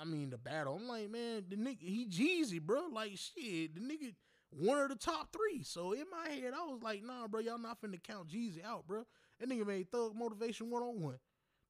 I 0.00 0.04
mean 0.04 0.30
the 0.30 0.38
battle. 0.38 0.76
I'm 0.76 0.88
like, 0.88 1.10
man, 1.10 1.44
the 1.48 1.56
nigga 1.56 1.82
he 1.82 2.06
Jeezy, 2.06 2.60
bro. 2.60 2.88
Like 2.92 3.12
shit, 3.12 3.74
the 3.74 3.80
nigga 3.80 4.14
one 4.50 4.78
of 4.78 4.88
the 4.88 4.96
top 4.96 5.32
three. 5.32 5.62
So 5.62 5.92
in 5.92 6.04
my 6.10 6.28
head, 6.28 6.52
I 6.54 6.64
was 6.66 6.82
like, 6.82 7.02
nah, 7.04 7.28
bro, 7.28 7.40
y'all 7.40 7.58
not 7.58 7.80
finna 7.80 8.02
count 8.02 8.28
Jeezy 8.28 8.64
out, 8.64 8.86
bro. 8.86 9.04
That 9.38 9.48
nigga 9.48 9.66
made 9.66 9.90
Thug 9.90 10.14
Motivation 10.14 10.70
one 10.70 10.82
on 10.82 11.00
one. 11.00 11.18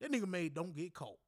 That 0.00 0.10
nigga 0.10 0.26
made 0.26 0.54
Don't 0.54 0.74
Get 0.74 0.94
Caught, 0.94 1.18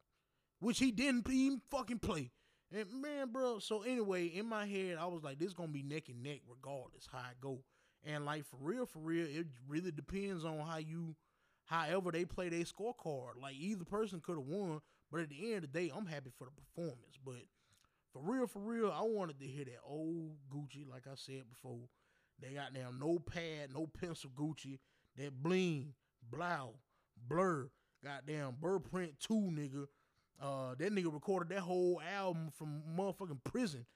which 0.61 0.79
he 0.79 0.91
didn't 0.91 1.29
even 1.29 1.61
fucking 1.71 1.99
play. 1.99 2.31
And 2.75 3.03
man, 3.03 3.31
bro. 3.31 3.59
So 3.59 3.83
anyway, 3.83 4.27
in 4.27 4.47
my 4.47 4.67
head, 4.67 4.97
I 4.99 5.07
was 5.07 5.23
like, 5.23 5.39
this 5.39 5.53
gonna 5.53 5.69
be 5.69 5.83
neck 5.83 6.09
and 6.09 6.23
neck 6.23 6.41
regardless 6.49 7.09
how 7.11 7.19
I 7.19 7.33
go. 7.41 7.59
And 8.05 8.25
like 8.25 8.45
for 8.47 8.57
real, 8.61 8.87
for 8.87 8.99
real, 9.01 9.27
it 9.27 9.47
really 9.69 9.91
depends 9.91 10.45
on 10.45 10.59
how 10.59 10.79
you 10.79 11.15
however 11.67 12.11
they 12.11 12.25
play 12.25 12.49
their 12.49 12.65
scorecard. 12.65 13.41
Like 13.41 13.55
either 13.57 13.85
person 13.85 14.21
could 14.21 14.37
have 14.37 14.47
won, 14.47 14.81
but 15.11 15.21
at 15.21 15.29
the 15.31 15.53
end 15.53 15.65
of 15.65 15.73
the 15.73 15.79
day, 15.81 15.93
I'm 15.95 16.07
happy 16.07 16.31
for 16.37 16.47
the 16.47 16.51
performance. 16.51 17.19
But 17.25 17.43
for 18.13 18.23
real, 18.23 18.47
for 18.47 18.61
real, 18.61 18.91
I 18.91 19.03
wanted 19.03 19.39
to 19.41 19.47
hear 19.47 19.65
that 19.65 19.81
old 19.85 20.37
Gucci, 20.53 20.89
like 20.89 21.07
I 21.07 21.15
said 21.15 21.43
before. 21.49 21.89
They 22.41 22.55
got 22.55 22.73
now 22.73 22.89
no 22.99 23.19
pad, 23.19 23.71
no 23.73 23.87
pencil 23.87 24.31
Gucci, 24.31 24.79
that 25.17 25.43
bling, 25.43 25.95
blow, 26.31 26.75
blur, 27.29 27.69
goddamn 28.05 28.57
Burrprint 28.61 29.19
2 29.21 29.35
nigga. 29.35 29.87
Uh, 30.41 30.75
that 30.79 30.93
nigga 30.93 31.13
recorded 31.13 31.55
that 31.55 31.61
whole 31.61 32.01
album 32.17 32.51
from 32.57 32.83
motherfucking 32.97 33.43
prison. 33.45 33.87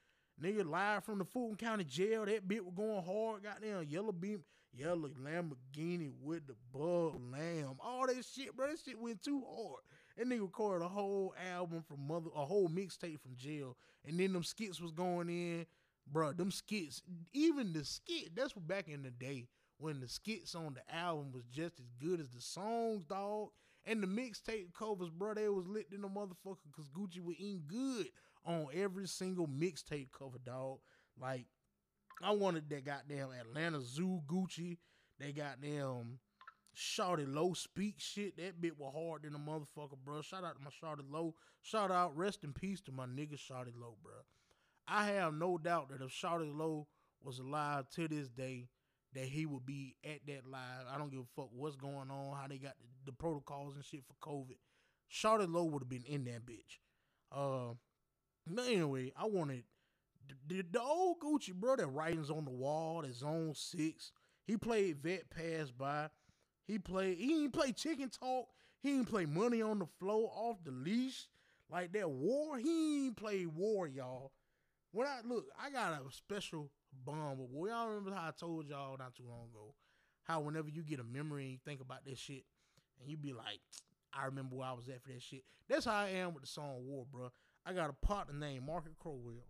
Nigga 0.41 0.69
live 0.69 1.03
from 1.03 1.17
the 1.17 1.25
Fulton 1.25 1.57
County 1.57 1.83
Jail. 1.83 2.25
That 2.25 2.47
bit 2.47 2.63
was 2.63 2.73
going 2.75 3.03
hard. 3.03 3.43
Goddamn 3.43 3.85
yellow 3.89 4.11
beam, 4.11 4.43
yellow 4.71 5.09
Lamborghini 5.09 6.11
with 6.21 6.45
the 6.47 6.55
bug 6.71 7.19
lamb. 7.31 7.77
All 7.79 8.05
that 8.07 8.23
shit, 8.23 8.55
bro. 8.55 8.67
That 8.67 8.77
shit 8.83 8.99
went 8.99 9.21
too 9.23 9.43
hard. 9.49 9.81
That 10.15 10.27
nigga 10.27 10.41
recorded 10.41 10.85
a 10.85 10.89
whole 10.89 11.33
album 11.53 11.83
from 11.87 12.07
mother, 12.07 12.29
a 12.35 12.45
whole 12.45 12.69
mixtape 12.69 13.19
from 13.19 13.35
jail, 13.35 13.75
and 14.05 14.19
then 14.19 14.33
them 14.33 14.43
skits 14.43 14.79
was 14.79 14.91
going 14.91 15.29
in, 15.29 15.65
bro. 16.11 16.33
Them 16.33 16.51
skits, 16.51 17.01
even 17.33 17.73
the 17.73 17.83
skit. 17.83 18.35
That's 18.35 18.55
what 18.55 18.67
back 18.67 18.87
in 18.87 19.03
the 19.03 19.11
day 19.11 19.47
when 19.79 19.99
the 19.99 20.07
skits 20.07 20.55
on 20.55 20.75
the 20.75 20.95
album 20.95 21.31
was 21.31 21.43
just 21.45 21.79
as 21.79 21.91
good 21.99 22.19
as 22.19 22.29
the 22.29 22.41
songs, 22.41 23.03
dog. 23.05 23.49
And 23.87 24.03
the 24.03 24.07
mixtape 24.07 24.73
covers, 24.77 25.09
bro, 25.09 25.33
they 25.33 25.47
was 25.47 25.65
lit 25.65 25.87
in 25.93 26.01
the 26.01 26.09
motherfucker 26.09 26.57
because 26.69 26.89
Gucci 26.89 27.23
was 27.23 27.37
eating 27.39 27.63
good 27.67 28.07
on 28.45 28.67
every 28.73 29.07
single 29.07 29.47
mixtape 29.47 30.09
cover, 30.11 30.39
dog. 30.45 30.79
Like, 31.19 31.45
I 32.21 32.31
wanted 32.31 32.69
that 32.69 32.85
goddamn 32.85 33.29
Atlanta 33.31 33.79
Zoo 33.79 34.21
Gucci. 34.27 34.77
They 35.19 35.31
got 35.31 35.61
them 35.61 36.19
Shawty 36.75 37.25
Lo 37.33 37.53
speak 37.53 37.95
shit. 37.97 38.37
That 38.37 38.61
bit 38.61 38.77
was 38.77 38.93
hard 38.93 39.23
than 39.23 39.35
a 39.35 39.39
motherfucker, 39.39 39.97
bro. 40.03 40.21
Shout 40.21 40.43
out 40.43 40.57
to 40.57 40.61
my 40.61 40.69
Shawty 40.69 41.09
Lo. 41.09 41.33
Shout 41.61 41.89
out, 41.89 42.15
rest 42.15 42.43
in 42.43 42.53
peace 42.53 42.81
to 42.81 42.91
my 42.91 43.05
nigga 43.05 43.35
Shawty 43.35 43.71
Lo, 43.75 43.95
bro. 44.03 44.13
I 44.87 45.05
have 45.07 45.33
no 45.33 45.57
doubt 45.57 45.89
that 45.89 46.01
if 46.01 46.11
Shawty 46.11 46.55
Lo 46.55 46.87
was 47.23 47.39
alive 47.39 47.89
to 47.91 48.07
this 48.07 48.27
day, 48.27 48.67
that 49.17 49.25
he 49.25 49.47
would 49.47 49.65
be 49.65 49.95
at 50.03 50.19
that 50.27 50.47
live. 50.47 50.85
I 50.93 50.97
don't 50.99 51.09
give 51.09 51.21
a 51.21 51.35
fuck 51.35 51.49
what's 51.51 51.75
going 51.75 52.11
on, 52.11 52.37
how 52.39 52.45
they 52.47 52.57
got 52.57 52.75
the, 52.79 52.87
the 53.07 53.11
protocols 53.11 53.75
and 53.75 53.83
shit 53.83 54.03
for 54.05 54.29
COVID. 54.29 54.57
Shawty 55.11 55.51
Lo 55.51 55.63
would 55.63 55.81
have 55.81 55.89
been 55.89 56.05
in 56.05 56.25
that 56.25 56.45
bitch. 56.45 56.77
Uh, 57.31 57.73
but 58.45 58.65
anyway, 58.65 59.11
I 59.17 59.25
wanted 59.25 59.63
the, 60.27 60.55
the, 60.55 60.65
the 60.71 60.81
old 60.81 61.19
Gucci 61.19 61.51
bro 61.51 61.77
that 61.77 61.87
writings 61.87 62.29
on 62.29 62.45
the 62.45 62.51
wall, 62.51 63.01
that 63.01 63.15
zone 63.15 63.53
six. 63.55 64.11
He 64.45 64.55
played 64.55 64.97
vet 65.01 65.31
pass 65.31 65.71
by. 65.71 66.09
He 66.67 66.77
played. 66.77 67.17
He 67.17 67.29
didn't 67.29 67.53
play 67.53 67.71
chicken 67.71 68.09
talk. 68.09 68.47
He 68.83 68.91
didn't 68.91 69.09
play 69.09 69.25
money 69.25 69.63
on 69.63 69.79
the 69.79 69.87
floor 69.99 70.31
off 70.35 70.57
the 70.63 70.71
leash 70.71 71.27
like 71.71 71.91
that 71.93 72.09
war. 72.09 72.59
He 72.59 73.07
ain't 73.07 73.17
play 73.17 73.47
war, 73.47 73.87
y'all. 73.87 74.31
When 74.91 75.07
I 75.07 75.21
look, 75.25 75.45
I 75.59 75.71
got 75.71 75.93
a 75.93 76.13
special 76.13 76.69
bomb 77.05 77.37
with 77.37 77.49
war. 77.49 77.69
Y'all 77.69 77.87
remember 77.87 78.13
how 78.13 78.27
I 78.27 78.31
told 78.37 78.67
y'all 78.67 78.97
not 78.97 79.15
too 79.15 79.25
long 79.27 79.49
ago 79.51 79.73
how 80.27 80.41
whenever 80.41 80.69
you 80.69 80.83
get 80.83 80.99
a 80.99 81.03
memory 81.03 81.43
and 81.43 81.51
you 81.53 81.57
think 81.65 81.79
about 81.79 82.05
this 82.05 82.19
shit, 82.19 82.43
and 82.99 83.09
you 83.09 83.15
be 83.17 83.31
like, 83.31 83.59
I 84.13 84.25
remember 84.25 84.55
where 84.55 84.67
I 84.67 84.73
was 84.73 84.89
at 84.89 85.01
for 85.01 85.09
that 85.09 85.21
shit. 85.21 85.43
That's 85.69 85.85
how 85.85 85.95
I 85.95 86.09
am 86.09 86.33
with 86.33 86.43
the 86.43 86.49
song 86.49 86.85
War, 86.85 87.05
bro. 87.09 87.31
I 87.65 87.73
got 87.73 87.89
a 87.89 88.05
partner 88.05 88.33
named 88.33 88.65
Marcus 88.65 88.95
Crowell. 88.99 89.45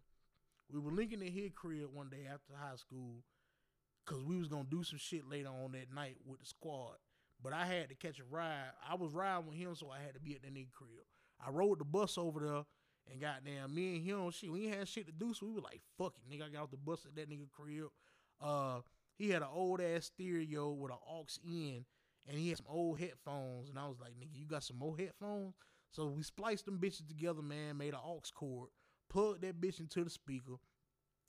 We 0.72 0.80
were 0.80 0.92
linking 0.92 1.22
in 1.22 1.32
his 1.32 1.52
crib 1.56 1.88
one 1.94 2.10
day 2.10 2.28
after 2.32 2.54
high 2.56 2.76
school 2.76 3.24
because 4.06 4.24
we 4.24 4.38
was 4.38 4.48
gonna 4.48 4.68
do 4.70 4.84
some 4.84 5.00
shit 5.00 5.28
later 5.28 5.50
on 5.50 5.72
that 5.72 5.94
night 5.94 6.18
with 6.26 6.40
the 6.40 6.46
squad. 6.46 6.98
But 7.42 7.54
I 7.54 7.66
had 7.66 7.90
to 7.90 7.96
catch 7.96 8.20
a 8.20 8.24
ride. 8.24 8.72
I 8.88 8.96
was 8.96 9.14
riding 9.14 9.48
with 9.48 9.58
him, 9.58 9.76
so 9.76 9.90
I 9.90 10.00
had 10.04 10.16
to 10.16 10.20
be 10.20 10.36
at 10.36 10.42
the 10.42 10.50
nigga 10.50 10.72
crib. 10.74 11.06
I 11.46 11.52
rode 11.52 11.80
the 11.80 11.86
bus 11.86 12.18
over 12.18 12.40
there 12.40 12.64
and 13.12 13.22
goddamn 13.22 13.74
me 13.74 13.96
and 13.96 14.06
him, 14.06 14.32
shit, 14.32 14.52
we 14.52 14.66
ain't 14.66 14.76
had 14.76 14.88
shit 14.88 15.08
to 15.08 15.14
do, 15.14 15.34
so 15.34 15.46
we 15.46 15.54
were 15.54 15.62
like, 15.62 15.82
fuck 15.98 16.14
it, 16.18 16.32
nigga. 16.32 16.48
I 16.48 16.50
got 16.50 16.64
off 16.64 16.72
the 16.72 16.78
bus 16.78 17.06
at 17.06 17.16
that 17.16 17.30
nigga 17.30 17.50
crib. 17.50 17.88
Uh 18.42 18.82
he 19.18 19.30
had 19.30 19.42
an 19.42 19.48
old 19.52 19.82
ass 19.82 20.06
stereo 20.06 20.70
with 20.70 20.92
an 20.92 20.98
aux 21.10 21.26
in 21.44 21.84
and 22.28 22.38
he 22.38 22.50
had 22.50 22.58
some 22.58 22.68
old 22.70 23.00
headphones. 23.00 23.70
And 23.70 23.80
I 23.80 23.88
was 23.88 23.98
like, 24.00 24.12
nigga, 24.12 24.36
you 24.36 24.46
got 24.46 24.64
some 24.64 24.78
more 24.78 24.96
headphones? 24.98 25.56
So 25.92 26.08
we 26.08 26.24
spliced 26.24 26.66
them 26.66 26.78
bitches 26.78 27.08
together, 27.08 27.42
man, 27.42 27.78
made 27.78 27.94
an 27.94 28.00
aux 28.04 28.22
cord, 28.36 28.70
plugged 29.10 29.42
that 29.42 29.60
bitch 29.60 29.80
into 29.80 30.04
the 30.04 30.10
speaker, 30.10 30.56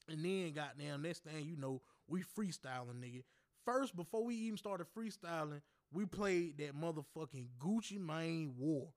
and 0.08 0.24
then 0.24 0.52
goddamn 0.52 1.02
next 1.02 1.24
thing 1.24 1.44
you 1.44 1.56
know, 1.56 1.80
we 2.08 2.22
freestyling, 2.22 3.00
nigga. 3.00 3.22
First, 3.64 3.94
before 3.94 4.24
we 4.24 4.34
even 4.34 4.56
started 4.56 4.86
freestyling, 4.96 5.60
we 5.92 6.06
played 6.06 6.58
that 6.58 6.74
motherfucking 6.74 7.48
Gucci 7.58 7.98
Mane 7.98 8.54
War. 8.56 8.88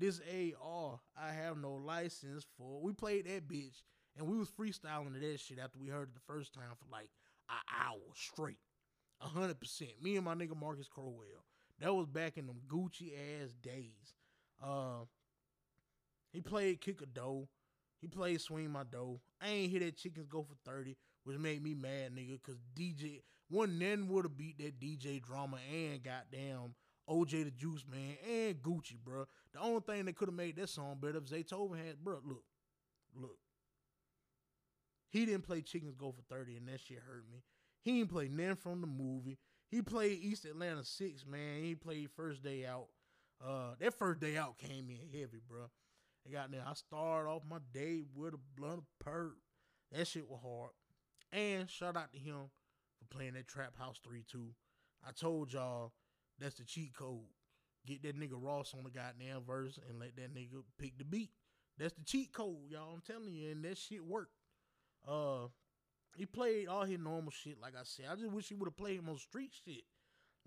This 0.00 0.18
AR, 0.18 0.98
I 1.14 1.30
have 1.30 1.58
no 1.58 1.72
license 1.74 2.46
for. 2.56 2.80
We 2.80 2.94
played 2.94 3.26
that 3.26 3.46
bitch, 3.46 3.82
and 4.16 4.26
we 4.26 4.38
was 4.38 4.48
freestyling 4.48 5.12
to 5.12 5.20
that 5.20 5.40
shit 5.40 5.58
after 5.58 5.78
we 5.78 5.88
heard 5.88 6.08
it 6.08 6.14
the 6.14 6.32
first 6.32 6.54
time 6.54 6.72
for 6.78 6.86
like 6.90 7.10
an 7.50 7.84
hour 7.84 8.14
straight. 8.14 8.60
A 9.20 9.26
hundred 9.26 9.60
percent. 9.60 10.02
Me 10.02 10.16
and 10.16 10.24
my 10.24 10.34
nigga 10.34 10.58
Marcus 10.58 10.88
Crowell. 10.88 11.44
That 11.80 11.94
was 11.94 12.06
back 12.06 12.38
in 12.38 12.46
them 12.46 12.62
Gucci 12.66 13.12
ass 13.12 13.52
days. 13.62 14.14
Uh, 14.64 15.04
he 16.32 16.40
played 16.40 16.80
Kick 16.80 17.02
a 17.02 17.06
Dough. 17.06 17.48
He 18.00 18.06
played 18.06 18.40
Swing 18.40 18.70
My 18.70 18.84
Dough. 18.90 19.20
I 19.42 19.48
ain't 19.48 19.70
hear 19.70 19.80
that 19.80 19.98
chickens 19.98 20.28
go 20.28 20.42
for 20.42 20.70
30, 20.70 20.96
which 21.24 21.36
made 21.36 21.62
me 21.62 21.74
mad, 21.74 22.12
nigga, 22.16 22.40
because 22.42 22.58
DJ, 22.74 23.20
one 23.50 23.78
then 23.78 24.08
would 24.08 24.24
have 24.24 24.38
beat 24.38 24.56
that 24.58 24.80
DJ 24.80 25.20
drama 25.22 25.58
and 25.70 26.02
goddamn 26.02 26.74
OJ 27.08 27.44
the 27.44 27.50
Juice 27.50 27.84
Man 27.90 28.16
and 28.28 28.62
Gucci, 28.62 28.96
bro. 29.02 29.26
The 29.52 29.60
only 29.60 29.80
thing 29.80 30.04
that 30.04 30.16
could 30.16 30.28
have 30.28 30.34
made 30.34 30.56
that 30.56 30.68
song 30.68 30.98
better 31.00 31.18
if 31.18 31.24
Zaytoven 31.24 31.84
had, 31.84 32.02
bro, 32.02 32.18
look, 32.24 32.44
look. 33.14 33.38
He 35.10 35.26
didn't 35.26 35.42
play 35.42 35.60
Chickens 35.60 35.96
Go 35.96 36.12
for 36.12 36.22
30, 36.34 36.56
and 36.56 36.68
that 36.68 36.80
shit 36.80 36.98
hurt 36.98 37.24
me. 37.32 37.42
He 37.82 37.98
didn't 37.98 38.10
play 38.10 38.28
none 38.28 38.56
from 38.56 38.80
the 38.80 38.86
movie. 38.86 39.38
He 39.70 39.82
played 39.82 40.20
East 40.22 40.44
Atlanta 40.44 40.84
6, 40.84 41.26
man. 41.26 41.62
He 41.62 41.74
played 41.74 42.10
First 42.14 42.42
Day 42.42 42.64
Out. 42.66 42.88
Uh, 43.44 43.74
that 43.80 43.98
first 43.98 44.20
day 44.20 44.36
out 44.36 44.58
came 44.58 44.90
in 44.90 44.98
heavy, 45.18 45.40
bro. 45.48 45.70
I 46.26 46.30
got 46.30 46.50
there. 46.50 46.62
I 46.66 46.74
started 46.74 47.28
off 47.30 47.42
my 47.48 47.58
day 47.72 48.02
with 48.14 48.34
a 48.34 48.38
blunt 48.54 48.82
perk. 48.98 49.36
That 49.92 50.06
shit 50.06 50.28
was 50.28 50.40
hard. 50.42 50.72
And 51.32 51.68
shout 51.70 51.96
out 51.96 52.12
to 52.12 52.18
him 52.18 52.50
for 52.98 53.16
playing 53.16 53.34
that 53.34 53.48
Trap 53.48 53.78
House 53.78 53.98
3 54.04 54.24
2. 54.30 54.50
I 55.06 55.12
told 55.12 55.52
y'all 55.52 55.92
that's 56.40 56.56
the 56.56 56.64
cheat 56.64 56.94
code. 56.94 57.20
Get 57.86 58.02
that 58.02 58.18
nigga 58.18 58.34
Ross 58.34 58.74
on 58.76 58.84
the 58.84 58.90
goddamn 58.90 59.42
verse 59.46 59.78
and 59.88 59.98
let 59.98 60.16
that 60.16 60.34
nigga 60.34 60.62
pick 60.78 60.98
the 60.98 61.04
beat. 61.04 61.30
That's 61.78 61.94
the 61.94 62.04
cheat 62.04 62.32
code, 62.32 62.68
y'all. 62.68 62.92
I'm 62.94 63.00
telling 63.00 63.32
you, 63.32 63.50
and 63.52 63.64
that 63.64 63.78
shit 63.78 64.04
worked. 64.04 64.32
Uh, 65.06 65.46
he 66.16 66.26
played 66.26 66.68
all 66.68 66.84
his 66.84 66.98
normal 66.98 67.30
shit, 67.30 67.60
like 67.60 67.74
I 67.74 67.84
said. 67.84 68.06
I 68.10 68.16
just 68.16 68.32
wish 68.32 68.48
he 68.48 68.54
would 68.54 68.66
have 68.66 68.76
played 68.76 69.00
on 69.08 69.16
street 69.16 69.52
shit. 69.64 69.84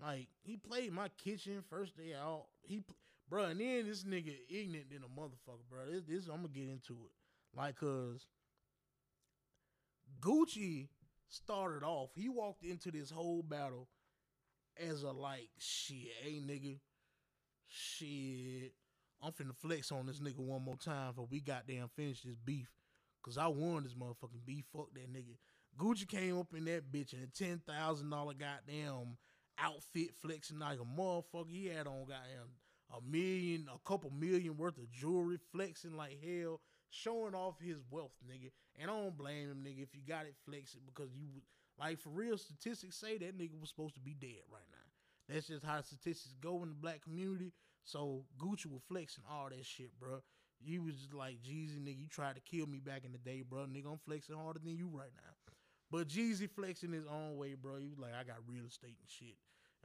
Like 0.00 0.28
he 0.42 0.56
played 0.56 0.92
my 0.92 1.08
kitchen 1.22 1.62
first 1.68 1.96
day 1.96 2.14
out. 2.14 2.46
He, 2.62 2.82
bro, 3.28 3.44
and 3.44 3.60
then 3.60 3.86
this 3.86 4.04
nigga 4.04 4.34
ignorant 4.48 4.90
than 4.90 5.02
a 5.02 5.20
motherfucker, 5.20 5.64
bro. 5.68 5.86
This, 5.90 6.02
this 6.06 6.26
I'm 6.26 6.42
gonna 6.42 6.48
get 6.48 6.68
into 6.68 6.94
it, 7.04 7.12
like, 7.56 7.76
cause 7.76 8.26
Gucci 10.20 10.88
started 11.28 11.84
off. 11.84 12.10
He 12.14 12.28
walked 12.28 12.64
into 12.64 12.90
this 12.90 13.10
whole 13.10 13.42
battle 13.42 13.88
as 14.78 15.02
a 15.02 15.12
like 15.12 15.48
shit, 15.58 16.12
hey 16.22 16.40
nigga, 16.44 16.78
shit. 17.66 18.72
I'm 19.22 19.32
finna 19.32 19.54
flex 19.56 19.90
on 19.90 20.06
this 20.06 20.20
nigga 20.20 20.38
one 20.38 20.62
more 20.62 20.76
time 20.76 21.14
for 21.14 21.26
we 21.30 21.40
goddamn 21.40 21.88
finish 21.96 22.22
this 22.22 22.36
beef. 22.44 22.70
Cause 23.22 23.38
I 23.38 23.46
won 23.46 23.84
this 23.84 23.94
motherfucking 23.94 24.44
beef. 24.44 24.66
Fuck 24.70 24.92
that 24.94 25.10
nigga. 25.10 25.36
Gucci 25.78 26.06
came 26.06 26.38
up 26.38 26.48
in 26.54 26.66
that 26.66 26.92
bitch 26.92 27.14
in 27.14 27.20
a 27.20 27.26
ten 27.26 27.62
thousand 27.66 28.10
dollar 28.10 28.34
goddamn 28.34 29.16
outfit 29.58 30.14
flexing 30.20 30.58
like 30.58 30.78
a 30.78 31.00
motherfucker. 31.00 31.48
He 31.48 31.66
had 31.66 31.86
on 31.86 32.00
goddamn 32.00 32.52
a 32.96 33.00
million, 33.00 33.66
a 33.74 33.88
couple 33.88 34.10
million 34.10 34.56
worth 34.56 34.78
of 34.78 34.90
jewelry, 34.90 35.38
flexing 35.52 35.96
like 35.96 36.18
hell, 36.22 36.60
showing 36.90 37.34
off 37.34 37.54
his 37.60 37.78
wealth, 37.90 38.12
nigga. 38.28 38.50
And 38.78 38.90
I 38.90 38.94
don't 38.94 39.16
blame 39.16 39.50
him, 39.50 39.64
nigga, 39.64 39.82
if 39.82 39.94
you 39.94 40.02
got 40.06 40.26
it 40.26 40.34
flexing 40.44 40.82
because 40.86 41.10
you 41.14 41.26
like 41.78 42.00
for 42.00 42.10
real 42.10 42.38
statistics 42.38 42.96
say 42.96 43.18
that 43.18 43.38
nigga 43.38 43.60
was 43.60 43.68
supposed 43.68 43.94
to 43.94 44.00
be 44.00 44.14
dead 44.14 44.42
right 44.50 44.68
now. 44.70 45.32
That's 45.34 45.46
just 45.46 45.64
how 45.64 45.80
statistics 45.80 46.34
go 46.40 46.62
in 46.62 46.68
the 46.68 46.74
black 46.74 47.02
community. 47.02 47.52
So 47.84 48.24
Gucci 48.38 48.66
was 48.66 48.82
flexing 48.88 49.24
all 49.30 49.48
that 49.50 49.64
shit, 49.64 49.90
bro. 49.98 50.20
You 50.60 50.82
was 50.82 50.94
just 50.94 51.14
like 51.14 51.42
Jeezy, 51.42 51.78
nigga. 51.78 52.00
You 52.00 52.08
tried 52.08 52.36
to 52.36 52.40
kill 52.40 52.66
me 52.66 52.78
back 52.78 53.04
in 53.04 53.12
the 53.12 53.18
day, 53.18 53.42
bro. 53.42 53.66
Nigga, 53.66 53.92
I'm 53.92 54.00
flexing 54.06 54.36
harder 54.36 54.60
than 54.62 54.76
you 54.76 54.88
right 54.92 55.12
now. 55.14 55.52
But 55.90 56.08
Jeezy 56.08 56.48
flexing 56.48 56.92
his 56.92 57.06
own 57.06 57.36
way, 57.36 57.54
bro. 57.54 57.76
He 57.76 57.88
was 57.88 57.98
like, 57.98 58.12
I 58.18 58.24
got 58.24 58.36
real 58.46 58.66
estate 58.66 58.96
and 59.00 59.08
shit. 59.08 59.36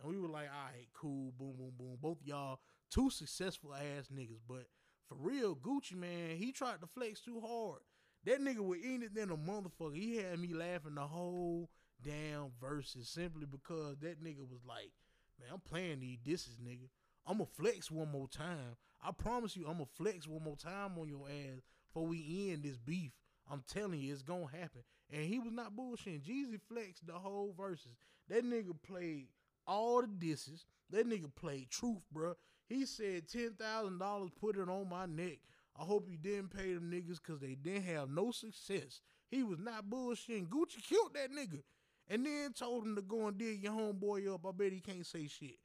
And 0.02 0.10
we 0.10 0.20
were 0.20 0.30
like, 0.30 0.48
all 0.48 0.72
right, 0.74 0.88
cool, 0.94 1.34
boom, 1.38 1.56
boom, 1.58 1.74
boom. 1.78 1.98
Both 2.02 2.20
y'all 2.24 2.60
two 2.90 3.10
successful 3.10 3.74
ass 3.74 4.08
niggas. 4.14 4.40
But 4.48 4.66
for 5.08 5.16
real, 5.16 5.56
Gucci, 5.56 5.96
man, 5.96 6.38
he 6.38 6.52
tried 6.52 6.82
to 6.82 6.88
flex 6.88 7.20
too 7.20 7.42
hard. 7.46 7.82
That 8.26 8.42
nigga 8.42 8.60
was 8.60 8.80
in 8.84 9.04
it 9.04 9.16
than 9.16 9.32
a 9.32 9.38
motherfucker. 9.38 9.96
He 9.96 10.18
had 10.18 10.40
me 10.40 10.54
laughing 10.54 10.96
the 10.96 11.02
whole 11.02 11.70
damn 12.04 12.52
verses 12.62 13.10
simply 13.10 13.46
because 13.50 13.98
that 14.02 14.24
nigga 14.24 14.48
was 14.50 14.64
like, 14.68 14.92
man, 15.40 15.50
I'm 15.54 15.60
playing 15.60 16.00
these 16.00 16.20
disses, 16.24 16.58
nigga. 16.58 16.90
I'ma 17.28 17.46
flex 17.46 17.92
one 17.92 18.12
more 18.12 18.28
time. 18.28 18.76
I 19.02 19.12
promise 19.12 19.56
you, 19.56 19.68
I'ma 19.70 19.86
flex 19.96 20.28
one 20.28 20.44
more 20.44 20.58
time 20.58 20.98
on 20.98 21.08
your 21.08 21.28
ass 21.30 21.62
before 21.88 22.08
we 22.08 22.52
end 22.52 22.64
this 22.64 22.78
beef. 22.78 23.12
I'm 23.52 23.64
telling 23.68 24.00
you, 24.00 24.12
it's 24.14 24.22
gonna 24.22 24.48
happen. 24.48 24.84
And 25.12 25.24
he 25.26 25.40
was 25.40 25.52
not 25.52 25.76
bullshitting. 25.76 26.22
Jeezy 26.22 26.60
flexed 26.68 27.08
the 27.08 27.14
whole 27.14 27.54
verses. 27.58 27.96
That 28.30 28.44
nigga 28.44 28.74
played 28.82 29.28
all 29.66 30.02
the 30.02 30.08
disses. 30.08 30.66
That 30.92 31.08
nigga 31.08 31.34
played 31.34 31.70
truth, 31.70 32.02
bro. 32.12 32.36
He 32.68 32.86
said 32.86 33.28
ten 33.28 33.54
thousand 33.60 34.00
dollars, 34.00 34.30
put 34.40 34.58
it 34.58 34.70
on 34.70 34.90
my 34.90 35.06
neck. 35.06 35.40
I 35.80 35.84
hope 35.84 36.08
you 36.10 36.18
didn't 36.18 36.50
pay 36.50 36.74
them 36.74 36.92
niggas 36.92 37.20
because 37.24 37.40
they 37.40 37.56
didn't 37.56 37.84
have 37.84 38.10
no 38.10 38.32
success. 38.32 39.02
He 39.32 39.44
was 39.44 39.60
not 39.60 39.90
bullshitting. 39.90 40.50
Gucci 40.50 40.84
killed 40.88 41.14
that 41.14 41.32
nigga. 41.32 41.62
And 42.10 42.26
then 42.26 42.54
told 42.54 42.86
him 42.86 42.96
to 42.96 43.02
go 43.02 43.28
and 43.28 43.38
dig 43.38 43.64
your 43.64 43.74
homeboy 43.74 44.34
up. 44.34 44.46
I 44.46 44.52
bet 44.52 44.74
he 44.74 44.80
can't 44.80 45.06
say 45.06 45.28
shit. 45.28 45.60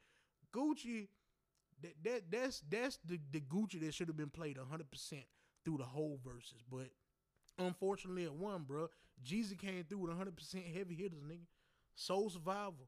Gucci, 0.53 1.07
that, 1.81 1.93
that 2.03 2.21
that's 2.31 2.61
that's 2.69 2.99
the, 3.05 3.19
the 3.31 3.41
Gucci 3.41 3.81
that 3.81 3.93
should 3.93 4.07
have 4.07 4.17
been 4.17 4.29
played 4.29 4.57
100% 4.57 5.23
through 5.63 5.77
the 5.77 5.83
whole 5.83 6.19
verses. 6.23 6.63
But 6.71 6.89
unfortunately, 7.57 8.23
it 8.23 8.33
won, 8.33 8.63
bro. 8.63 8.87
Jeezy 9.25 9.57
came 9.57 9.83
through 9.83 9.99
with 9.99 10.11
100% 10.11 10.75
heavy 10.75 10.95
hitters, 10.95 11.23
nigga. 11.23 11.47
Soul 11.95 12.29
Survivor. 12.29 12.85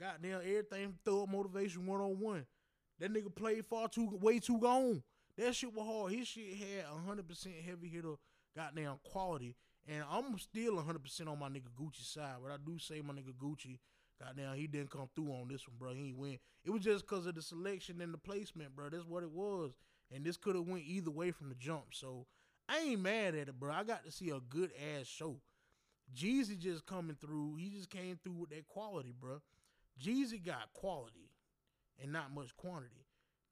Goddamn, 0.00 0.40
everything 0.40 0.94
thug 1.04 1.28
motivation 1.28 1.86
one 1.86 2.00
on 2.00 2.18
one. 2.18 2.46
That 2.98 3.12
nigga 3.12 3.34
played 3.34 3.66
far 3.66 3.88
too 3.88 4.18
way 4.20 4.38
too 4.38 4.58
gone. 4.58 5.02
That 5.36 5.54
shit 5.54 5.74
was 5.74 5.86
hard. 5.86 6.12
His 6.12 6.28
shit 6.28 6.56
had 6.56 6.84
hundred 7.06 7.28
percent 7.28 7.54
heavy 7.64 7.88
hitter 7.88 8.14
goddamn 8.56 8.98
quality. 9.04 9.56
And 9.86 10.02
I'm 10.10 10.38
still 10.38 10.76
100% 10.76 11.28
on 11.28 11.38
my 11.38 11.48
nigga 11.48 11.68
Gucci 11.78 12.04
side. 12.04 12.36
But 12.42 12.52
I 12.52 12.56
do 12.64 12.78
say 12.78 13.02
my 13.02 13.12
nigga 13.12 13.34
Gucci, 13.34 13.78
goddamn, 14.20 14.54
he 14.56 14.66
didn't 14.66 14.90
come 14.90 15.08
through 15.14 15.32
on 15.32 15.48
this 15.48 15.68
one, 15.68 15.76
bro. 15.78 15.92
He 15.92 16.08
ain't 16.08 16.18
win. 16.18 16.38
It 16.64 16.70
was 16.70 16.82
just 16.82 17.06
because 17.06 17.26
of 17.26 17.34
the 17.34 17.42
selection 17.42 18.00
and 18.00 18.12
the 18.12 18.18
placement, 18.18 18.74
bro. 18.74 18.88
That's 18.88 19.04
what 19.04 19.22
it 19.22 19.30
was. 19.30 19.72
And 20.14 20.24
this 20.24 20.36
could 20.36 20.54
have 20.54 20.66
went 20.66 20.84
either 20.86 21.10
way 21.10 21.32
from 21.32 21.50
the 21.50 21.54
jump. 21.54 21.86
So 21.92 22.26
I 22.68 22.78
ain't 22.78 23.00
mad 23.00 23.34
at 23.34 23.48
it, 23.48 23.60
bro. 23.60 23.72
I 23.72 23.84
got 23.84 24.04
to 24.04 24.12
see 24.12 24.30
a 24.30 24.40
good 24.40 24.70
ass 24.98 25.06
show. 25.06 25.40
Jeezy 26.14 26.58
just 26.58 26.86
coming 26.86 27.16
through. 27.20 27.56
He 27.56 27.70
just 27.70 27.90
came 27.90 28.18
through 28.22 28.34
with 28.34 28.50
that 28.50 28.66
quality, 28.68 29.12
bro. 29.18 29.40
Jeezy 30.02 30.44
got 30.44 30.72
quality 30.72 31.30
and 32.02 32.12
not 32.12 32.34
much 32.34 32.56
quantity. 32.56 33.06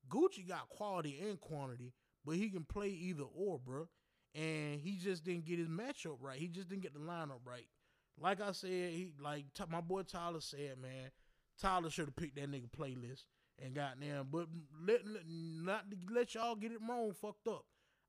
Gucci 0.09 0.47
got 0.47 0.69
quality 0.69 1.19
and 1.29 1.41
quantity, 1.41 1.93
but 2.25 2.37
he 2.37 2.51
can 2.51 2.65
play 2.65 2.89
either 2.89 3.25
or, 3.35 3.59
bro. 3.59 3.89
And 4.35 4.81
he 4.81 4.97
just 4.97 5.25
didn't 5.25 5.45
get 5.45 5.59
his 5.59 5.69
matchup 5.69 6.17
right. 6.21 6.39
He 6.39 6.49
just 6.49 6.69
didn't 6.69 6.83
get 6.83 6.95
the 6.95 7.01
lineup 7.01 7.41
right. 7.45 7.67
Like 8.21 8.41
I 8.41 8.53
said, 8.53 8.93
he 8.93 9.13
like 9.23 9.47
t- 9.55 9.65
my 9.71 9.81
boy 9.81 10.03
Tyler 10.03 10.41
said, 10.41 10.79
man, 10.81 11.11
Tyler 11.61 11.91
should 11.91 12.07
have 12.07 12.17
picked 12.17 12.37
that 12.37 12.51
nigga 12.51 12.71
playlist 12.71 13.25
and 13.63 13.75
got 13.75 14.01
there. 14.01 14.25
But 14.25 14.47
let, 14.87 15.07
let, 15.07 15.23
not 15.29 15.91
to 15.91 15.97
let 16.13 16.35
y'all 16.35 16.55
get 16.55 16.73
it 16.73 16.79
wrong, 16.87 17.13
fucked 17.13 17.47
up. 17.49 17.65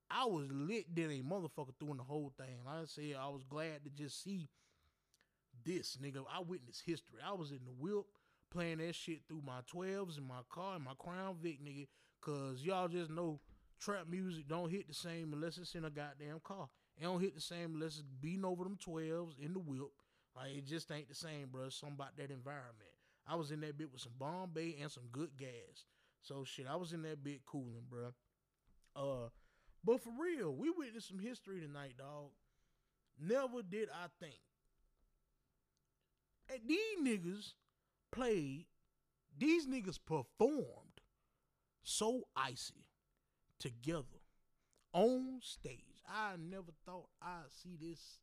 I 0.09 0.25
was 0.25 0.47
lit 0.51 0.93
than 0.95 1.11
a 1.11 1.21
motherfucker 1.21 1.73
doing 1.79 1.97
the 1.97 2.03
whole 2.03 2.31
thing. 2.37 2.57
Like 2.65 2.83
I 2.83 2.85
said, 2.85 3.15
I 3.19 3.29
was 3.29 3.43
glad 3.43 3.83
to 3.83 3.89
just 3.89 4.23
see 4.23 4.47
this 5.65 5.97
nigga. 6.01 6.23
I 6.31 6.41
witnessed 6.41 6.83
history. 6.85 7.19
I 7.25 7.33
was 7.33 7.51
in 7.51 7.59
the 7.65 7.71
whip 7.71 8.05
playing 8.51 8.77
that 8.77 8.95
shit 8.95 9.21
through 9.27 9.41
my 9.45 9.61
12s 9.73 10.17
in 10.17 10.27
my 10.27 10.41
car 10.49 10.75
and 10.75 10.83
my 10.83 10.93
Crown 10.99 11.35
Vic, 11.41 11.59
nigga. 11.63 11.87
Cause 12.21 12.61
y'all 12.61 12.87
just 12.87 13.09
know 13.09 13.39
trap 13.83 14.07
music 14.09 14.47
don't 14.47 14.71
hit 14.71 14.87
the 14.87 14.93
same 14.93 15.33
unless 15.33 15.57
it's 15.57 15.75
in 15.75 15.85
a 15.85 15.89
goddamn 15.89 16.39
car. 16.43 16.69
It 16.97 17.03
don't 17.03 17.21
hit 17.21 17.35
the 17.35 17.41
same 17.41 17.73
unless 17.75 17.97
it's 17.99 18.13
beating 18.21 18.45
over 18.45 18.63
them 18.63 18.77
12s 18.77 19.39
in 19.39 19.53
the 19.53 19.59
whip. 19.59 19.91
Like 20.35 20.55
it 20.55 20.65
just 20.65 20.91
ain't 20.91 21.09
the 21.09 21.15
same, 21.15 21.49
bro. 21.51 21.69
Something 21.69 21.95
about 21.95 22.17
that 22.17 22.31
environment. 22.31 22.89
I 23.27 23.35
was 23.35 23.51
in 23.51 23.61
that 23.61 23.77
bit 23.77 23.91
with 23.91 24.01
some 24.01 24.13
Bombay 24.17 24.77
and 24.81 24.91
some 24.91 25.03
good 25.11 25.31
gas. 25.37 25.85
So 26.21 26.43
shit, 26.43 26.67
I 26.69 26.75
was 26.75 26.93
in 26.93 27.01
that 27.03 27.23
bit 27.23 27.45
cooling, 27.45 27.85
bro. 27.89 28.13
Uh, 28.95 29.29
but 29.83 30.01
for 30.01 30.11
real, 30.19 30.55
we 30.55 30.69
witnessed 30.69 31.09
some 31.09 31.19
history 31.19 31.59
tonight, 31.59 31.95
dog. 31.97 32.29
Never 33.19 33.61
did 33.61 33.89
I 33.89 34.07
think. 34.19 34.39
And 36.49 36.59
these 36.67 36.97
niggas 37.01 37.53
played, 38.11 38.65
these 39.37 39.67
niggas 39.67 39.99
performed 40.05 41.01
so 41.83 42.23
icy 42.35 42.82
together 43.63 44.19
on 44.91 45.39
stage. 45.41 46.03
I 46.05 46.33
never 46.37 46.73
thought 46.85 47.07
I'd 47.21 47.49
see 47.49 47.77
this 47.79 48.19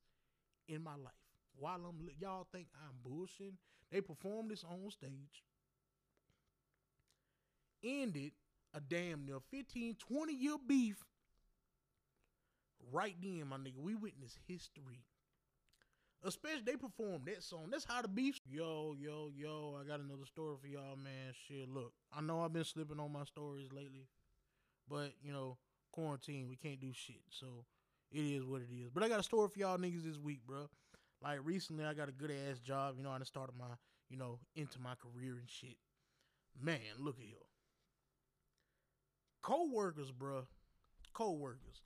in 0.69 0.85
my 0.85 0.95
life. 0.95 1.15
While 1.59 1.81
I'm 1.89 2.09
y'all 2.21 2.47
think 2.53 2.67
I'm 2.75 3.11
bullshitting, 3.11 3.57
they 3.91 4.03
performed 4.03 4.51
this 4.51 4.65
on 4.65 4.91
stage. 4.91 5.43
Ended 7.83 8.33
a 8.75 8.81
damn 8.81 9.25
near 9.25 9.39
15, 9.51 9.97
20 9.97 10.35
year 10.35 10.57
beef. 10.67 11.03
Right 12.93 13.17
then, 13.23 13.49
my 13.49 13.57
nigga, 13.57 13.79
we 13.79 13.95
witnessed 13.95 14.39
history 14.47 15.05
Especially 16.23 16.63
they 16.67 16.77
performed 16.77 17.25
that 17.27 17.43
song. 17.43 17.69
That's 17.71 17.87
how 17.87 18.03
the 18.03 18.09
beef. 18.09 18.41
Yo, 18.47 18.95
yo, 18.99 19.31
yo! 19.35 19.79
I 19.81 19.89
got 19.89 20.01
another 20.01 20.27
story 20.27 20.57
for 20.61 20.67
y'all, 20.67 20.97
man. 20.97 21.33
Shit, 21.49 21.67
look, 21.69 21.93
I 22.15 22.21
know 22.21 22.43
I've 22.43 22.53
been 22.53 22.65
slipping 22.65 23.01
on 23.01 23.11
my 23.11 23.25
stories 23.25 23.73
lately, 23.73 24.07
but 24.91 25.13
you 25.23 25.33
know, 25.33 25.57
quarantine, 25.93 26.49
we 26.49 26.57
can't 26.57 26.81
do 26.81 26.93
shit. 26.93 27.23
So 27.31 27.65
it 28.11 28.21
is 28.21 28.45
what 28.45 28.63
it 28.63 28.69
is. 28.75 28.91
But 28.93 29.05
I 29.05 29.09
got 29.09 29.21
a 29.21 29.23
story 29.23 29.49
for 29.49 29.59
y'all 29.59 29.79
niggas 29.79 30.05
this 30.05 30.19
week, 30.19 30.41
bro. 30.47 30.69
Like 31.23 31.39
recently, 31.45 31.85
I 31.85 31.95
got 31.95 32.09
a 32.09 32.13
good 32.13 32.31
ass 32.31 32.59
job. 32.59 32.95
You 32.97 33.05
know, 33.05 33.11
I 33.11 33.23
started 33.25 33.55
my, 33.57 33.77
you 34.09 34.17
know, 34.17 34.39
into 34.57 34.81
my 34.81 34.95
career 34.95 35.37
and 35.39 35.49
shit. 35.49 35.77
Man, 36.61 36.81
look 36.99 37.19
at 37.19 37.25
here. 37.25 37.37
Co-workers, 39.43 40.11
bro. 40.11 40.47
Co-workers. 41.15 41.83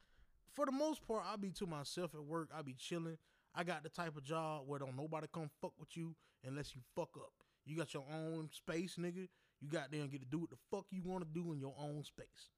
For 0.52 0.66
the 0.66 0.72
most 0.72 1.06
part, 1.06 1.24
I 1.30 1.36
be 1.36 1.50
to 1.52 1.66
myself 1.66 2.14
at 2.14 2.24
work. 2.24 2.48
I 2.56 2.62
be 2.62 2.74
chilling. 2.74 3.18
I 3.54 3.64
got 3.64 3.82
the 3.82 3.88
type 3.88 4.16
of 4.16 4.24
job 4.24 4.62
where 4.66 4.78
don't 4.78 4.96
nobody 4.96 5.26
come 5.32 5.50
fuck 5.60 5.72
with 5.78 5.96
you 5.96 6.14
unless 6.44 6.74
you 6.74 6.80
fuck 6.96 7.10
up. 7.16 7.32
You 7.66 7.76
got 7.76 7.94
your 7.94 8.04
own 8.12 8.48
space, 8.52 8.96
nigga. 8.98 9.28
You 9.60 9.68
got 9.68 9.90
there 9.90 10.00
and 10.00 10.10
get 10.10 10.20
to 10.20 10.26
do 10.26 10.38
what 10.38 10.50
the 10.50 10.56
fuck 10.70 10.86
you 10.90 11.02
want 11.04 11.24
to 11.24 11.40
do 11.40 11.52
in 11.52 11.60
your 11.60 11.74
own 11.78 12.02
space. 12.04 12.50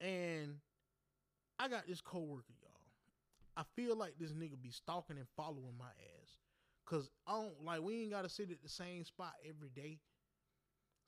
And 0.00 0.56
I 1.58 1.68
got 1.68 1.86
this 1.86 2.00
coworker, 2.00 2.54
y'all. 2.60 2.72
I 3.56 3.62
feel 3.74 3.96
like 3.96 4.14
this 4.18 4.32
nigga 4.32 4.60
be 4.60 4.70
stalking 4.70 5.16
and 5.16 5.26
following 5.36 5.74
my 5.78 5.86
ass. 5.86 6.36
Cause 6.84 7.10
I 7.26 7.32
don't 7.32 7.64
like 7.64 7.82
we 7.82 8.02
ain't 8.02 8.12
gotta 8.12 8.28
sit 8.28 8.50
at 8.52 8.62
the 8.62 8.68
same 8.68 9.04
spot 9.04 9.32
every 9.48 9.70
day. 9.70 9.98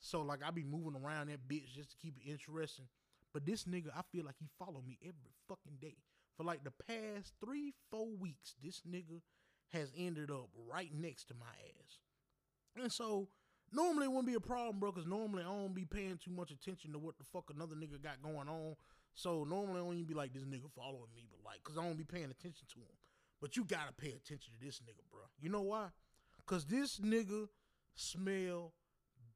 So 0.01 0.23
like 0.23 0.41
I 0.45 0.51
be 0.51 0.65
moving 0.65 1.01
around 1.01 1.29
that 1.29 1.47
bitch 1.47 1.75
just 1.75 1.91
to 1.91 1.97
keep 1.97 2.17
it 2.17 2.29
interesting. 2.29 2.87
But 3.33 3.47
this 3.47 3.65
nigga, 3.65 3.91
I 3.97 4.01
feel 4.11 4.25
like 4.25 4.37
he 4.41 4.49
follow 4.59 4.83
me 4.85 4.99
every 5.03 5.35
fucking 5.49 5.79
day 5.81 5.97
for 6.37 6.45
like 6.45 6.65
the 6.65 6.73
past 6.87 7.35
three, 7.45 7.75
four 7.91 8.09
weeks, 8.17 8.55
this 8.63 8.83
nigga 8.89 9.21
has 9.73 9.93
ended 9.97 10.31
up 10.31 10.49
right 10.69 10.91
next 10.95 11.25
to 11.29 11.35
my 11.35 11.47
ass. 11.47 11.99
And 12.81 12.93
so 12.93 13.29
normally 13.73 14.05
it 14.05 14.09
wouldn't 14.09 14.27
be 14.27 14.35
a 14.35 14.41
problem, 14.41 14.79
bro, 14.79 14.93
because 14.93 15.07
normally 15.07 15.43
I 15.43 15.47
don't 15.47 15.75
be 15.75 15.85
paying 15.85 16.19
too 16.23 16.31
much 16.31 16.51
attention 16.51 16.93
to 16.93 16.99
what 16.99 17.19
the 17.19 17.25
fuck 17.25 17.51
another 17.55 17.75
nigga 17.75 18.03
got 18.03 18.23
going 18.23 18.49
on. 18.49 18.77
So 19.15 19.45
normally 19.45 19.81
I 19.81 19.85
don't 19.85 19.95
even 19.95 20.05
be 20.05 20.15
like 20.15 20.33
this 20.33 20.45
nigga 20.45 20.71
following 20.77 21.11
me, 21.15 21.27
but 21.31 21.45
like, 21.45 21.63
cause 21.65 21.77
I 21.77 21.83
don't 21.83 21.97
be 21.99 22.05
paying 22.05 22.31
attention 22.31 22.67
to 22.75 22.79
him. 22.79 22.97
But 23.41 23.57
you 23.57 23.65
gotta 23.65 23.93
pay 23.93 24.09
attention 24.09 24.53
to 24.59 24.65
this 24.65 24.81
nigga, 24.81 25.03
bro. 25.11 25.23
You 25.41 25.49
know 25.51 25.63
why? 25.63 25.89
Cause 26.47 26.65
this 26.65 26.99
nigga 26.99 27.49
smell 27.95 28.73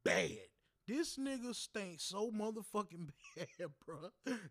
bad. 0.04 0.38
This 0.86 1.16
nigga 1.16 1.54
stank 1.54 2.00
so 2.00 2.30
motherfucking 2.30 3.08
bad, 3.36 3.70
bro. 3.86 3.96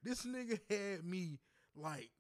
This 0.04 0.26
nigga 0.26 0.60
had 0.70 1.04
me 1.04 1.39
like, 1.76 2.12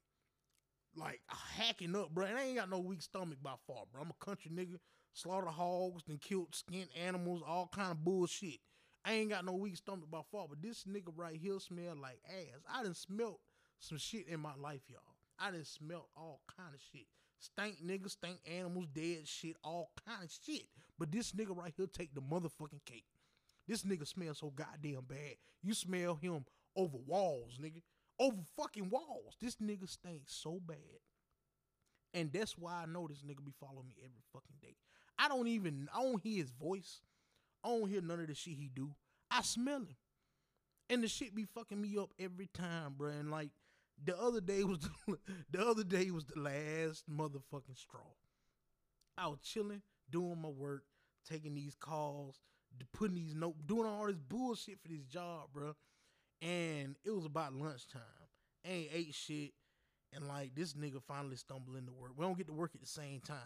like 0.95 1.21
hacking 1.27 1.95
up, 1.95 2.11
bro. 2.11 2.25
And 2.25 2.37
I 2.37 2.43
ain't 2.43 2.57
got 2.57 2.69
no 2.69 2.79
weak 2.79 3.01
stomach 3.01 3.37
by 3.41 3.53
far, 3.67 3.83
bro. 3.91 4.01
I'm 4.01 4.09
a 4.11 4.25
country 4.25 4.51
nigga. 4.51 4.79
Slaughter 5.13 5.47
hogs, 5.47 6.03
then 6.07 6.17
killed 6.17 6.55
skinned 6.55 6.89
animals, 6.95 7.43
all 7.45 7.69
kind 7.73 7.91
of 7.91 8.03
bullshit. 8.03 8.59
I 9.03 9.13
ain't 9.13 9.29
got 9.29 9.45
no 9.45 9.53
weak 9.53 9.77
stomach 9.77 10.09
by 10.11 10.21
far, 10.31 10.47
but 10.47 10.61
this 10.61 10.85
nigga 10.85 11.11
right 11.15 11.39
here 11.41 11.59
smell 11.59 11.95
like 12.01 12.19
ass. 12.29 12.61
I 12.71 12.83
done 12.83 12.93
smelt 12.93 13.39
some 13.79 13.97
shit 13.97 14.27
in 14.27 14.39
my 14.39 14.53
life, 14.55 14.81
y'all. 14.87 14.99
I 15.39 15.51
done 15.51 15.65
smelt 15.65 16.07
all 16.15 16.41
kind 16.55 16.73
of 16.73 16.79
shit. 16.93 17.07
Stank 17.39 17.83
niggas, 17.83 18.11
stank 18.11 18.37
animals, 18.45 18.85
dead 18.93 19.27
shit, 19.27 19.57
all 19.63 19.91
kind 20.05 20.23
of 20.23 20.31
shit. 20.45 20.67
But 20.99 21.11
this 21.11 21.31
nigga 21.31 21.57
right 21.57 21.73
here 21.75 21.87
take 21.87 22.13
the 22.13 22.21
motherfucking 22.21 22.85
cake. 22.85 23.05
This 23.67 23.81
nigga 23.83 24.07
smells 24.07 24.37
so 24.37 24.51
goddamn 24.51 25.05
bad. 25.07 25.35
You 25.63 25.73
smell 25.73 26.15
him 26.15 26.45
over 26.75 26.97
walls, 27.07 27.57
nigga. 27.59 27.81
Over 28.19 28.41
fucking 28.55 28.91
walls. 28.91 29.35
This 29.41 29.55
nigga 29.55 29.89
stinks 29.89 30.33
so 30.35 30.59
bad. 30.63 30.77
And 32.13 32.31
that's 32.31 32.57
why 32.57 32.83
I 32.83 32.85
know 32.85 33.07
this 33.07 33.23
nigga 33.23 33.43
be 33.43 33.53
following 33.59 33.87
me 33.87 33.95
every 33.99 34.21
fucking 34.31 34.57
day. 34.61 34.75
I 35.21 35.27
don't 35.27 35.47
even 35.47 35.87
I 35.95 36.01
don't 36.01 36.21
hear 36.21 36.41
his 36.41 36.49
voice. 36.49 37.01
I 37.63 37.69
don't 37.69 37.87
hear 37.87 38.01
none 38.01 38.19
of 38.19 38.27
the 38.27 38.33
shit 38.33 38.55
he 38.55 38.71
do. 38.73 38.89
I 39.29 39.43
smell 39.43 39.81
him. 39.81 39.95
And 40.89 41.03
the 41.03 41.07
shit 41.07 41.35
be 41.35 41.45
fucking 41.45 41.79
me 41.79 41.95
up 41.97 42.09
every 42.19 42.47
time, 42.47 42.95
bro. 42.97 43.11
And 43.11 43.29
like 43.29 43.51
the 44.03 44.17
other 44.19 44.41
day 44.41 44.63
was 44.63 44.79
the, 44.79 45.17
the 45.51 45.63
other 45.65 45.83
day 45.83 46.09
was 46.09 46.25
the 46.25 46.39
last 46.39 47.03
motherfucking 47.07 47.77
straw. 47.77 48.01
I 49.15 49.27
was 49.27 49.39
chilling, 49.43 49.83
doing 50.09 50.41
my 50.41 50.49
work, 50.49 50.85
taking 51.29 51.53
these 51.53 51.75
calls, 51.75 52.39
putting 52.91 53.15
these 53.15 53.35
notes, 53.35 53.61
doing 53.67 53.85
all 53.85 54.07
this 54.07 54.17
bullshit 54.17 54.79
for 54.81 54.87
this 54.87 55.05
job, 55.05 55.49
bro. 55.53 55.75
And 56.41 56.95
it 57.05 57.11
was 57.11 57.25
about 57.25 57.53
lunchtime. 57.53 58.01
ain't 58.65 58.89
ate 58.91 59.13
shit. 59.13 59.51
And 60.13 60.27
like 60.27 60.55
this 60.55 60.73
nigga 60.73 60.99
finally 61.07 61.35
stumbled 61.35 61.77
into 61.77 61.91
work. 61.91 62.13
We 62.17 62.25
don't 62.25 62.37
get 62.37 62.47
to 62.47 62.53
work 62.53 62.71
at 62.73 62.81
the 62.81 62.87
same 62.87 63.21
time. 63.21 63.37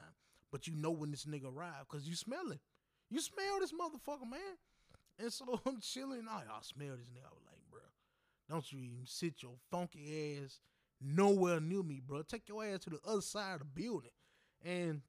But 0.56 0.68
you 0.68 0.74
know 0.78 0.92
when 0.92 1.12
this 1.12 1.26
nigga 1.26 1.54
arrived 1.54 1.90
because 1.92 2.08
you 2.08 2.16
smell 2.16 2.50
him. 2.50 2.62
You 3.10 3.20
smell 3.20 3.60
this 3.60 3.74
motherfucker, 3.74 4.22
man. 4.22 4.40
And 5.20 5.34
so 5.34 5.60
I'm 5.66 5.82
chilling. 5.82 6.28
I, 6.30 6.44
I 6.44 6.62
smell 6.62 6.96
this 6.96 7.08
nigga. 7.08 7.26
I 7.26 7.34
was 7.34 7.44
like, 7.46 7.60
bro, 7.70 7.82
don't 8.50 8.72
you 8.72 8.80
even 8.80 9.02
sit 9.04 9.44
your 9.44 9.52
funky 9.70 10.40
ass 10.42 10.62
nowhere 11.02 11.60
near 11.60 11.84
me, 11.84 12.00
bro. 12.00 12.22
Take 12.22 12.48
your 12.48 12.64
ass 12.64 12.80
to 12.86 12.92
the 12.92 13.00
other 13.06 13.20
side 13.20 13.56
of 13.56 13.60
the 13.60 13.66
building. 13.66 14.12
And 14.64 15.02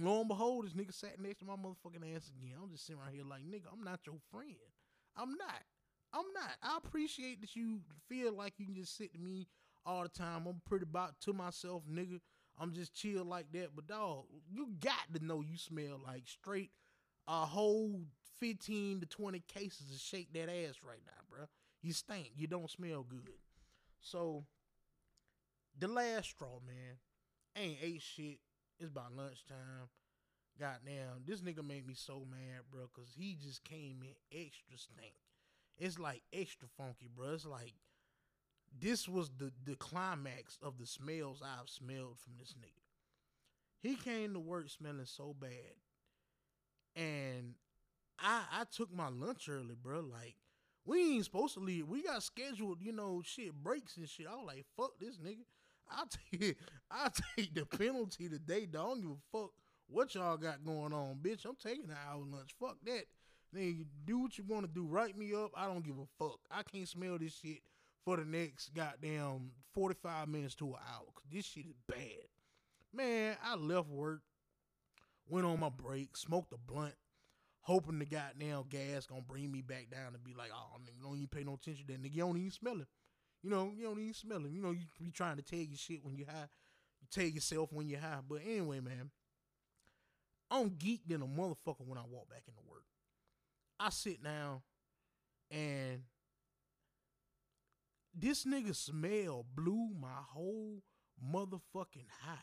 lo 0.00 0.20
and 0.20 0.28
behold, 0.28 0.64
this 0.64 0.72
nigga 0.72 0.94
sat 0.94 1.20
next 1.20 1.40
to 1.40 1.44
my 1.44 1.56
motherfucking 1.56 2.16
ass 2.16 2.30
again. 2.34 2.56
I'm 2.62 2.70
just 2.70 2.86
sitting 2.86 3.02
right 3.02 3.12
here 3.12 3.24
like, 3.24 3.42
nigga, 3.42 3.66
I'm 3.70 3.84
not 3.84 4.00
your 4.06 4.16
friend. 4.32 4.56
I'm 5.18 5.32
not. 5.32 5.64
I'm 6.14 6.32
not. 6.32 6.56
I 6.62 6.78
appreciate 6.78 7.42
that 7.42 7.54
you 7.54 7.80
feel 8.08 8.32
like 8.32 8.54
you 8.56 8.64
can 8.64 8.74
just 8.74 8.96
sit 8.96 9.12
to 9.12 9.20
me 9.20 9.48
all 9.84 10.04
the 10.04 10.08
time. 10.08 10.46
I'm 10.46 10.62
pretty 10.66 10.84
about 10.88 11.20
to 11.20 11.34
myself, 11.34 11.82
nigga. 11.92 12.20
I'm 12.58 12.72
just 12.72 12.94
chill 12.94 13.24
like 13.24 13.52
that. 13.52 13.70
But 13.74 13.86
dog, 13.86 14.24
you 14.50 14.68
got 14.80 15.12
to 15.14 15.24
know 15.24 15.42
you 15.42 15.56
smell 15.56 16.00
like 16.04 16.24
straight 16.26 16.70
a 17.26 17.46
whole 17.46 18.02
15 18.40 19.00
to 19.00 19.06
20 19.06 19.42
cases 19.48 19.94
of 19.94 20.00
shake 20.00 20.32
that 20.34 20.48
ass 20.48 20.80
right 20.86 21.00
now, 21.06 21.22
bro. 21.30 21.46
You 21.82 21.92
stink. 21.92 22.32
You 22.36 22.46
don't 22.46 22.70
smell 22.70 23.02
good. 23.02 23.28
So 24.00 24.44
the 25.78 25.88
last 25.88 26.30
straw, 26.30 26.60
man. 26.66 26.96
Ain't 27.56 27.78
ate 27.82 28.02
shit. 28.02 28.40
It's 28.78 28.90
about 28.90 29.14
lunchtime. 29.16 29.88
Goddamn, 30.58 31.24
this 31.26 31.40
nigga 31.40 31.66
made 31.66 31.86
me 31.86 31.94
so 31.94 32.24
mad, 32.30 32.62
bro, 32.70 32.88
cause 32.94 33.08
he 33.16 33.36
just 33.40 33.64
came 33.64 34.02
in 34.02 34.14
extra 34.30 34.78
stink. 34.78 35.14
It's 35.78 35.98
like 35.98 36.22
extra 36.32 36.68
funky, 36.76 37.08
bro. 37.12 37.32
It's 37.32 37.44
like 37.44 37.74
this 38.80 39.08
was 39.08 39.30
the 39.38 39.52
the 39.64 39.76
climax 39.76 40.58
of 40.62 40.78
the 40.78 40.86
smells 40.86 41.42
I've 41.42 41.68
smelled 41.68 42.18
from 42.18 42.34
this 42.38 42.54
nigga. 42.58 42.82
He 43.80 43.96
came 43.96 44.32
to 44.34 44.40
work 44.40 44.70
smelling 44.70 45.06
so 45.06 45.34
bad, 45.38 45.74
and 46.96 47.54
I 48.18 48.42
I 48.52 48.64
took 48.70 48.92
my 48.92 49.08
lunch 49.08 49.48
early, 49.48 49.74
bro. 49.80 50.00
Like 50.00 50.36
we 50.84 51.14
ain't 51.14 51.24
supposed 51.24 51.54
to 51.54 51.60
leave. 51.60 51.88
We 51.88 52.02
got 52.02 52.22
scheduled, 52.22 52.82
you 52.82 52.92
know, 52.92 53.22
shit 53.24 53.52
breaks 53.54 53.96
and 53.96 54.08
shit. 54.08 54.26
I 54.26 54.36
was 54.36 54.46
like, 54.46 54.64
fuck 54.76 54.98
this 54.98 55.16
nigga. 55.18 55.44
I'll 55.90 56.08
take 56.32 56.56
I'll 56.90 57.12
take 57.36 57.54
the 57.54 57.66
penalty 57.66 58.28
today, 58.28 58.66
dog. 58.66 58.84
I 58.84 58.88
don't 58.88 59.00
give 59.02 59.10
a 59.10 59.38
fuck 59.38 59.50
what 59.86 60.14
y'all 60.14 60.36
got 60.36 60.64
going 60.64 60.92
on, 60.92 61.18
bitch. 61.22 61.44
I'm 61.44 61.56
taking 61.56 61.90
an 61.90 61.96
hour 62.08 62.22
lunch. 62.24 62.54
Fuck 62.58 62.78
that. 62.84 63.04
Then 63.52 63.86
do 64.04 64.18
what 64.18 64.36
you 64.36 64.44
want 64.48 64.66
to 64.66 64.72
do. 64.72 64.86
Write 64.86 65.16
me 65.16 65.32
up. 65.34 65.52
I 65.56 65.66
don't 65.66 65.84
give 65.84 65.98
a 65.98 66.06
fuck. 66.18 66.40
I 66.50 66.62
can't 66.62 66.88
smell 66.88 67.18
this 67.18 67.38
shit 67.40 67.60
for 68.04 68.16
the 68.16 68.24
next 68.24 68.74
goddamn 68.74 69.50
45 69.72 70.28
minutes 70.28 70.54
to 70.56 70.66
an 70.68 70.74
hour. 70.92 71.06
Cause 71.14 71.24
this 71.32 71.46
shit 71.46 71.66
is 71.66 71.80
bad. 71.88 72.28
Man, 72.92 73.36
I 73.42 73.56
left 73.56 73.88
work, 73.88 74.20
went 75.28 75.46
on 75.46 75.58
my 75.58 75.70
break, 75.70 76.16
smoked 76.16 76.52
a 76.52 76.58
blunt, 76.58 76.94
hoping 77.60 77.98
the 77.98 78.04
goddamn 78.04 78.64
gas 78.68 79.06
gonna 79.06 79.22
bring 79.22 79.50
me 79.50 79.62
back 79.62 79.90
down 79.90 80.14
and 80.14 80.22
be 80.22 80.34
like, 80.34 80.50
oh, 80.54 80.78
nigga, 80.80 81.02
don't 81.02 81.16
even 81.16 81.28
pay 81.28 81.44
no 81.44 81.54
attention 81.54 81.86
to 81.86 81.92
that 81.92 82.02
nigga. 82.02 82.14
You 82.14 82.22
don't 82.22 82.36
even 82.36 82.50
smell 82.50 82.80
it. 82.80 82.88
You 83.42 83.50
know, 83.50 83.72
you 83.76 83.84
don't 83.84 83.98
even 84.00 84.14
smell 84.14 84.38
him. 84.38 84.54
You 84.54 84.62
know, 84.62 84.70
you 84.70 84.86
be 84.98 85.10
trying 85.10 85.36
to 85.36 85.42
tell 85.42 85.58
your 85.58 85.76
shit 85.76 86.04
when 86.04 86.16
you 86.16 86.24
high. 86.24 86.48
You 87.00 87.08
tell 87.10 87.24
yourself 87.24 87.72
when 87.72 87.88
you're 87.88 88.00
high. 88.00 88.20
But 88.26 88.40
anyway, 88.46 88.80
man, 88.80 89.10
I'm 90.50 90.70
geeked 90.70 91.08
than 91.08 91.22
a 91.22 91.26
motherfucker 91.26 91.86
when 91.86 91.98
I 91.98 92.04
walk 92.08 92.30
back 92.30 92.42
into 92.46 92.60
work. 92.66 92.84
I 93.78 93.90
sit 93.90 94.22
down 94.22 94.62
and 95.50 96.02
this 98.14 98.44
nigga 98.44 98.74
smell 98.74 99.44
blew 99.54 99.90
my 100.00 100.20
whole 100.28 100.82
motherfucking 101.22 102.08
high. 102.22 102.38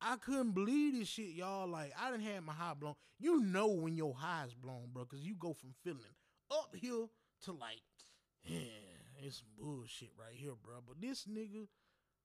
I 0.00 0.16
couldn't 0.16 0.52
believe 0.52 0.98
this 0.98 1.08
shit, 1.08 1.30
y'all. 1.30 1.68
Like, 1.68 1.92
I 1.98 2.10
didn't 2.10 2.26
have 2.26 2.42
my 2.42 2.52
high 2.52 2.74
blown. 2.74 2.94
You 3.18 3.40
know 3.40 3.68
when 3.68 3.94
your 3.94 4.14
high 4.14 4.44
is 4.46 4.54
blown, 4.54 4.88
bro, 4.92 5.04
because 5.04 5.24
you 5.24 5.34
go 5.38 5.54
from 5.54 5.74
feeling 5.84 6.00
uphill 6.50 7.10
to 7.44 7.52
like, 7.52 7.80
yeah, 8.42 8.58
it's 9.22 9.38
some 9.38 9.48
bullshit 9.56 10.10
right 10.18 10.34
here, 10.34 10.54
bro. 10.60 10.78
But 10.86 11.00
this 11.00 11.26
nigga, 11.26 11.68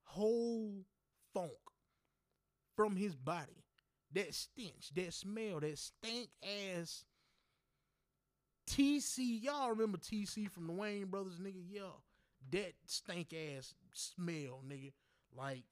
whole 0.03 0.85
funk 1.33 1.51
from 2.75 2.95
his 2.95 3.15
body, 3.15 3.63
that 4.13 4.33
stench, 4.33 4.89
that 4.95 5.13
smell, 5.13 5.59
that 5.59 5.77
stank 5.77 6.29
ass 6.43 7.05
TC. 8.69 9.43
Y'all 9.43 9.69
remember 9.69 9.97
TC 9.97 10.49
from 10.49 10.67
the 10.67 10.73
Wayans 10.73 11.07
Brothers, 11.07 11.39
nigga? 11.39 11.63
Yeah, 11.69 11.81
that 12.51 12.73
stank 12.85 13.33
ass 13.33 13.73
smell, 13.93 14.61
nigga. 14.67 14.93
Like 15.35 15.63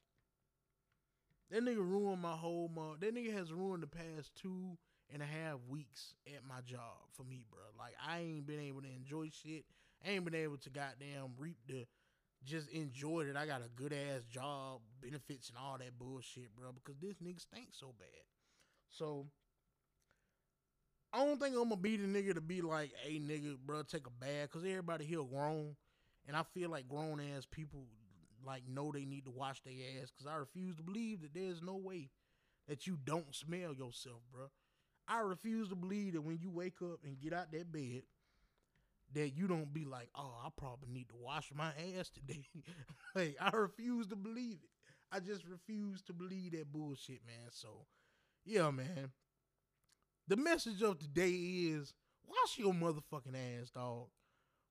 that 1.51 1.63
nigga 1.63 1.77
ruined 1.77 2.21
my 2.21 2.33
whole 2.33 2.69
month. 2.69 3.01
That 3.01 3.15
nigga 3.15 3.33
has 3.33 3.53
ruined 3.53 3.83
the 3.83 3.87
past 3.87 4.31
two 4.35 4.77
and 5.13 5.21
a 5.21 5.25
half 5.25 5.59
weeks 5.69 6.15
at 6.27 6.43
my 6.47 6.61
job 6.65 6.97
for 7.13 7.23
me, 7.23 7.43
bro. 7.49 7.61
Like 7.77 7.93
I 8.05 8.19
ain't 8.19 8.47
been 8.47 8.59
able 8.59 8.81
to 8.81 8.87
enjoy 8.87 9.29
shit. 9.29 9.65
I 10.05 10.11
ain't 10.11 10.25
been 10.25 10.35
able 10.35 10.57
to 10.57 10.69
goddamn 10.69 11.33
reap 11.37 11.57
the 11.67 11.85
just 12.43 12.69
enjoy 12.69 13.25
that 13.25 13.37
I 13.37 13.47
got 13.47 13.61
a 13.61 13.69
good 13.75 13.91
ass 13.93 14.23
job, 14.31 14.81
benefits 15.01 15.49
and 15.49 15.57
all 15.57 15.77
that 15.79 15.97
bullshit, 15.97 16.55
bro. 16.55 16.71
Because 16.73 16.99
this 16.99 17.15
nigga 17.17 17.41
stinks 17.41 17.79
so 17.79 17.93
bad. 17.97 18.23
So 18.89 19.25
I 21.11 21.25
don't 21.25 21.39
think 21.39 21.55
I'm 21.55 21.69
gonna 21.69 21.77
be 21.77 21.97
the 21.97 22.07
nigga 22.07 22.33
to 22.35 22.41
be 22.41 22.61
like, 22.61 22.91
hey 23.03 23.19
nigga, 23.19 23.57
bro, 23.65 23.83
take 23.83 24.07
a 24.07 24.09
bath. 24.09 24.51
Cause 24.51 24.63
everybody 24.63 25.05
here 25.05 25.23
grown. 25.23 25.75
And 26.27 26.35
I 26.35 26.43
feel 26.53 26.69
like 26.69 26.87
grown 26.87 27.19
ass 27.19 27.45
people 27.49 27.85
like 28.45 28.63
know 28.67 28.91
they 28.91 29.05
need 29.05 29.25
to 29.25 29.31
wash 29.31 29.61
their 29.63 29.73
ass. 30.01 30.11
Cause 30.17 30.27
I 30.27 30.35
refuse 30.35 30.75
to 30.77 30.83
believe 30.83 31.21
that 31.21 31.33
there's 31.33 31.61
no 31.61 31.75
way 31.75 32.09
that 32.67 32.87
you 32.87 32.97
don't 33.03 33.33
smell 33.33 33.73
yourself, 33.73 34.21
bro. 34.31 34.47
I 35.07 35.19
refuse 35.19 35.69
to 35.69 35.75
believe 35.75 36.13
that 36.13 36.21
when 36.21 36.39
you 36.41 36.49
wake 36.49 36.81
up 36.81 36.99
and 37.03 37.19
get 37.19 37.33
out 37.33 37.51
that 37.51 37.71
bed, 37.71 38.03
that 39.13 39.29
you 39.37 39.47
don't 39.47 39.73
be 39.73 39.85
like, 39.85 40.09
oh, 40.15 40.33
I 40.43 40.49
probably 40.57 40.89
need 40.91 41.09
to 41.09 41.15
wash 41.15 41.51
my 41.53 41.69
ass 41.97 42.09
today. 42.09 42.45
like, 43.15 43.35
I 43.39 43.55
refuse 43.55 44.07
to 44.07 44.15
believe 44.15 44.57
it. 44.63 44.69
I 45.11 45.19
just 45.19 45.45
refuse 45.45 46.01
to 46.03 46.13
believe 46.13 46.51
that 46.53 46.71
bullshit, 46.73 47.21
man. 47.25 47.49
So, 47.51 47.85
yeah, 48.43 48.71
man. 48.71 49.11
The 50.27 50.35
message 50.37 50.81
of 50.81 50.99
today 50.99 51.31
is 51.31 51.93
wash 52.25 52.57
your 52.57 52.73
motherfucking 52.73 53.35
ass, 53.61 53.69
dog. 53.69 54.07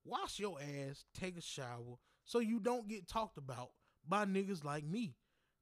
Wash 0.05 0.39
your 0.39 0.59
ass, 0.61 1.05
take 1.15 1.39
a 1.39 1.41
shower, 1.41 1.97
so 2.25 2.39
you 2.39 2.61
don't 2.61 2.89
get 2.89 3.09
talked 3.09 3.39
about 3.39 3.71
by 4.07 4.25
niggas 4.25 4.65
like 4.65 4.85
me. 4.85 5.15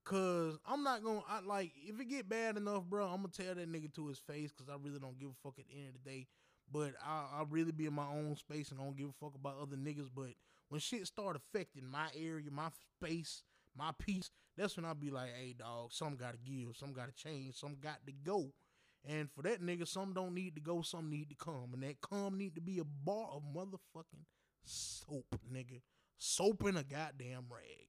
Cause 0.05 0.59
I'm 0.67 0.83
not 0.83 1.05
gonna 1.05 1.23
I, 1.29 1.41
like 1.41 1.71
if 1.77 2.01
it 2.01 2.09
get 2.09 2.29
bad 2.29 2.57
enough, 2.57 2.85
bro. 2.85 3.07
I'm 3.07 3.23
gonna 3.23 3.29
tell 3.29 3.55
that 3.55 3.71
nigga 3.71 3.95
to 3.95 4.09
his 4.09 4.19
face 4.19 4.51
because 4.51 4.69
I 4.69 4.77
really 4.83 4.99
don't 4.99 5.19
give 5.19 5.29
a 5.29 5.35
fuck 5.45 5.61
at 5.61 5.69
the 5.69 5.75
end 5.79 5.91
of 5.95 6.03
the 6.03 6.11
day. 6.11 6.27
But 6.73 6.95
I, 7.05 7.41
I 7.41 7.45
really 7.49 7.71
be 7.71 7.87
in 7.87 7.93
my 7.95 8.07
own 8.09 8.35
space 8.37 8.71
and 8.71 8.81
don't 8.81 8.97
give 8.97 9.09
a 9.11 9.13
fuck 9.13 9.35
about 9.37 9.59
other 9.63 9.77
niggas. 9.77 10.09
But 10.13 10.31
when 10.71 10.81
shit 10.81 11.07
start 11.07 11.37
affecting 11.37 11.87
my 11.87 12.09
area, 12.17 12.51
my 12.51 12.71
space, 12.99 13.45
my 13.77 13.93
peace, 13.97 14.31
that's 14.57 14.77
when 14.77 14.85
I 14.87 14.93
be 14.95 15.11
like, 15.11 15.31
hey 15.39 15.55
dog, 15.57 15.93
some 15.93 16.17
gotta 16.17 16.39
give, 16.39 16.77
some 16.77 16.93
gotta 16.93 17.13
change, 17.13 17.55
some 17.55 17.77
got 17.81 18.05
to 18.07 18.13
go. 18.13 18.53
And 19.09 19.29
for 19.31 19.43
that 19.43 19.61
nigga, 19.61 19.87
some 19.87 20.13
don't 20.13 20.35
need 20.35 20.55
to 20.55 20.61
go, 20.61 20.83
some 20.83 21.11
need 21.11 21.29
to 21.31 21.35
come. 21.35 21.71
And 21.75 21.83
that 21.83 22.01
come 22.01 22.39
need 22.39 22.55
to 22.55 22.61
be 22.61 22.79
a 22.79 22.85
bar 22.85 23.29
of 23.33 23.43
motherfucking 23.55 24.25
soap, 24.65 25.41
nigga. 25.53 25.81
Soap 26.19 26.69
in 26.69 26.77
a 26.77 26.85
goddamn 26.85 27.47
rag. 27.51 27.89